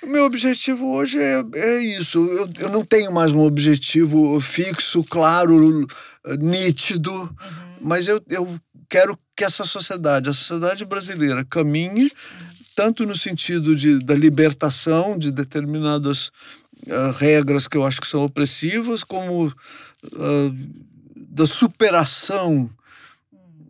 [0.02, 2.20] O meu objetivo hoje é, é isso.
[2.28, 5.88] Eu, eu não tenho mais um objetivo fixo, claro,
[6.40, 7.30] nítido, uhum.
[7.82, 8.60] mas eu, eu
[8.90, 12.04] quero que essa sociedade, a sociedade brasileira, caminhe.
[12.04, 12.51] Uhum
[12.82, 16.32] tanto no sentido de, da libertação de determinadas
[16.88, 19.54] uh, regras que eu acho que são opressivas, como uh,
[21.16, 22.68] da superação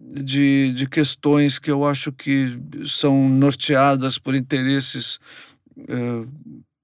[0.02, 2.58] de, de questões que eu acho que
[2.88, 5.20] são norteadas por interesses
[5.78, 6.26] uh,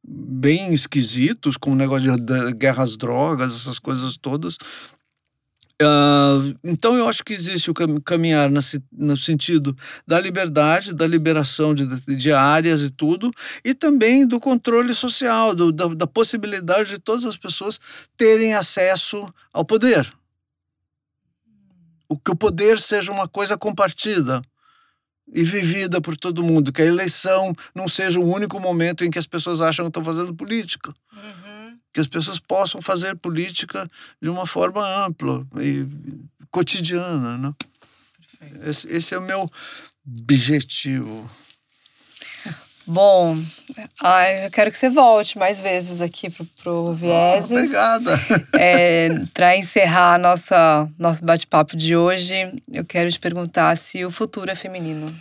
[0.05, 4.57] bem esquisitos, como o negócio de, de guerra às drogas, essas coisas todas,
[5.79, 8.49] Uh, então eu acho que existe o caminhar
[8.91, 13.31] no sentido da liberdade, da liberação de, de áreas e tudo,
[13.63, 17.79] e também do controle social, do, da, da possibilidade de todas as pessoas
[18.17, 20.11] terem acesso ao poder.
[22.09, 24.41] O que o poder seja uma coisa compartida
[25.31, 29.19] e vivida por todo mundo, que a eleição não seja o único momento em que
[29.19, 30.91] as pessoas acham que estão fazendo política.
[31.13, 31.46] Uhum
[31.97, 33.89] que as pessoas possam fazer política
[34.21, 35.83] de uma forma ampla e
[36.51, 37.39] cotidiana.
[37.39, 37.53] Né?
[38.69, 39.49] Esse, esse é o meu
[40.05, 41.27] objetivo.
[42.85, 43.35] Bom,
[43.99, 47.49] ai, eu quero que você volte mais vezes aqui pro, pro Vieses.
[47.49, 48.19] Oh, obrigada.
[48.53, 52.35] É, Para encerrar nossa, nosso bate-papo de hoje,
[52.71, 55.11] eu quero te perguntar se o futuro é feminino.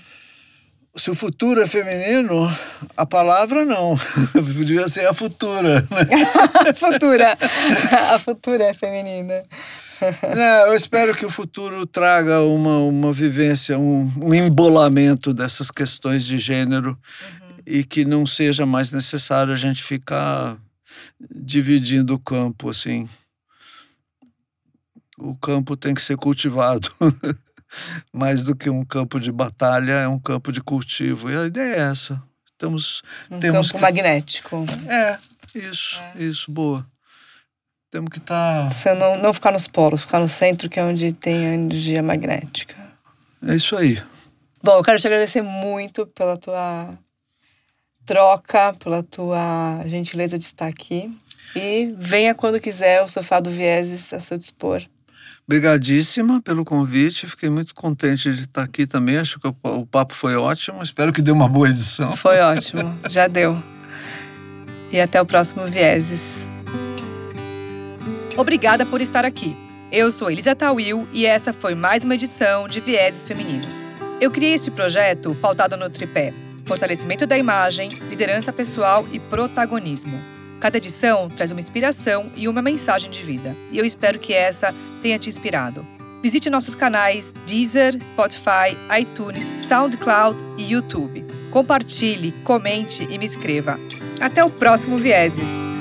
[0.97, 2.51] Se o futuro é feminino,
[2.97, 3.97] a palavra não.
[4.33, 5.83] Podia ser a futura.
[5.83, 6.25] Né?
[6.75, 7.37] futura.
[8.15, 9.45] A futura é feminina.
[10.35, 16.25] Não, eu espero que o futuro traga uma, uma vivência, um, um embolamento dessas questões
[16.25, 17.63] de gênero uhum.
[17.67, 20.57] e que não seja mais necessário a gente ficar
[21.31, 23.09] dividindo o campo assim.
[25.19, 26.91] O campo tem que ser cultivado.
[28.13, 31.31] Mais do que um campo de batalha, é um campo de cultivo.
[31.31, 32.23] E a ideia é essa.
[32.53, 33.83] Estamos, um temos campo que...
[33.83, 34.65] magnético.
[34.89, 35.19] É,
[35.55, 36.23] isso, é.
[36.23, 36.87] isso, boa.
[37.91, 38.69] Temos que estar.
[38.69, 38.71] Tá...
[38.71, 42.03] Você não, não ficar nos polos, ficar no centro, que é onde tem a energia
[42.03, 42.77] magnética.
[43.47, 44.03] É isso aí.
[44.63, 46.99] Bom, eu quero te agradecer muito pela tua
[48.05, 51.11] troca, pela tua gentileza de estar aqui.
[51.55, 54.83] E venha quando quiser, o sofá do Vieses a seu dispor.
[55.49, 57.25] Obrigadíssima pelo convite.
[57.25, 59.17] Fiquei muito contente de estar aqui também.
[59.17, 60.83] Acho que o papo foi ótimo.
[60.83, 62.17] Espero que dê uma boa edição.
[62.17, 63.57] Foi ótimo, já deu.
[64.91, 66.49] E até o próximo Vieses.
[68.37, 69.57] Obrigada por estar aqui.
[69.93, 73.87] Eu sou Elisa Tawil e essa foi mais uma edição de Vieses Femininos.
[74.21, 76.35] Eu criei este projeto pautado no tripé:
[76.65, 80.36] fortalecimento da imagem, liderança pessoal e protagonismo.
[80.67, 84.75] Cada edição traz uma inspiração e uma mensagem de vida, e eu espero que essa
[85.01, 85.87] tenha te inspirado.
[86.21, 91.25] Visite nossos canais Deezer, Spotify, iTunes, SoundCloud e YouTube.
[91.53, 93.79] Compartilhe, comente e me escreva.
[94.21, 95.76] Até o próximo Vieses!